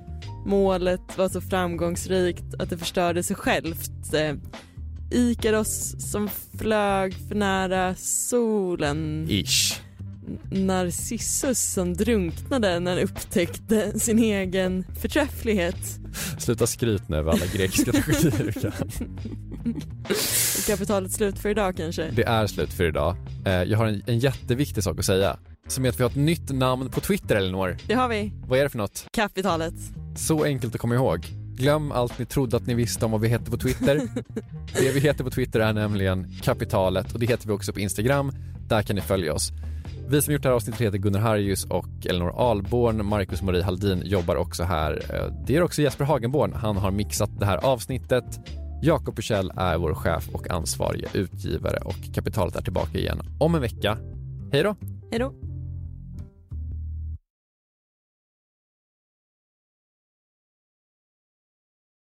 målet 0.45 1.17
var 1.17 1.29
så 1.29 1.41
framgångsrikt 1.41 2.53
att 2.59 2.69
det 2.69 2.77
förstörde 2.77 3.23
sig 3.23 3.35
självt. 3.35 4.13
Eh, 4.13 4.35
Ikaros 5.11 5.95
som 6.11 6.29
flög 6.57 7.13
för 7.27 7.35
nära 7.35 7.95
solen. 7.95 9.27
Ish. 9.29 9.79
Narcissus 10.51 11.73
som 11.73 11.93
drunknade 11.93 12.79
när 12.79 12.91
han 12.95 13.03
upptäckte 13.03 13.99
sin 13.99 14.19
egen 14.19 14.85
förträfflighet. 15.01 15.77
Sluta 16.39 16.67
skryt 16.67 17.09
nu 17.09 17.17
över 17.17 17.31
alla 17.31 17.45
grekiska 17.45 17.91
tragedier 17.91 18.73
kapitalet 20.67 21.11
slut 21.11 21.39
för 21.39 21.49
idag 21.49 21.77
kanske? 21.77 22.11
Det 22.11 22.23
är 22.23 22.47
slut 22.47 22.73
för 22.73 22.83
idag. 22.83 23.15
Eh, 23.45 23.51
Jag 23.53 23.77
har 23.77 23.85
en, 23.85 24.01
en 24.07 24.19
jätteviktig 24.19 24.83
sak 24.83 24.99
att 24.99 25.05
säga. 25.05 25.37
Som 25.67 25.85
är 25.85 25.89
att 25.89 25.99
vi 25.99 26.03
har 26.03 26.09
ett 26.09 26.15
nytt 26.15 26.49
namn 26.51 26.89
på 26.89 26.99
Twitter, 26.99 27.35
Elinor. 27.35 27.77
Det 27.87 27.93
har 27.93 28.07
vi. 28.09 28.31
Vad 28.47 28.59
är 28.59 28.63
det 28.63 28.69
för 28.69 28.77
något? 28.77 29.07
Kapitalet. 29.13 29.73
Så 30.15 30.43
enkelt 30.43 30.75
att 30.75 30.81
komma 30.81 30.95
ihåg. 30.95 31.42
Glöm 31.57 31.91
allt 31.91 32.19
ni 32.19 32.25
trodde 32.25 32.57
att 32.57 32.67
ni 32.67 32.73
visste 32.73 33.05
om 33.05 33.11
vad 33.11 33.21
vi 33.21 33.27
heter 33.27 33.51
på 33.51 33.57
Twitter. 33.57 33.95
Det 34.79 34.91
vi 34.93 34.99
heter 34.99 35.23
på 35.23 35.29
Twitter 35.29 35.59
är 35.59 35.73
nämligen 35.73 36.31
Kapitalet 36.41 37.13
och 37.13 37.19
det 37.19 37.25
heter 37.25 37.47
vi 37.47 37.53
också 37.53 37.73
på 37.73 37.79
Instagram. 37.79 38.31
Där 38.67 38.81
kan 38.81 38.95
ni 38.95 39.01
följa 39.01 39.33
oss. 39.33 39.51
Vi 40.09 40.21
som 40.21 40.33
gjort 40.33 40.43
det 40.43 40.49
här 40.49 40.55
avsnittet 40.55 40.81
heter 40.81 40.97
Gunnar 40.97 41.19
Harjus 41.19 41.65
och 41.65 42.05
Elinor 42.05 42.49
Alborn. 42.51 43.05
Marcus 43.05 43.41
Marie 43.41 43.63
Haldin 43.63 44.01
jobbar 44.05 44.35
också 44.35 44.63
här. 44.63 45.01
Eh, 45.09 45.33
Det 45.47 45.55
är 45.55 45.61
också 45.63 45.81
Jesper 45.81 46.05
Hagenborn. 46.05 46.53
Han 46.53 46.77
har 46.77 46.91
mixat 46.91 47.39
det 47.39 47.45
här 47.45 47.57
avsnittet. 47.57 48.25
Jakob 48.81 49.15
Bursell 49.15 49.51
är 49.57 49.77
vår 49.77 49.93
chef 49.93 50.29
och 50.33 50.49
ansvarige 50.51 51.07
utgivare 51.13 51.77
och 51.77 51.95
Kapitalet 52.15 52.55
är 52.55 52.61
tillbaka 52.61 52.97
igen 52.97 53.21
om 53.39 53.55
en 53.55 53.61
vecka. 53.61 53.97
Hej 54.51 54.63
då! 54.63 54.75
Hej 55.11 55.19
då. 55.19 55.52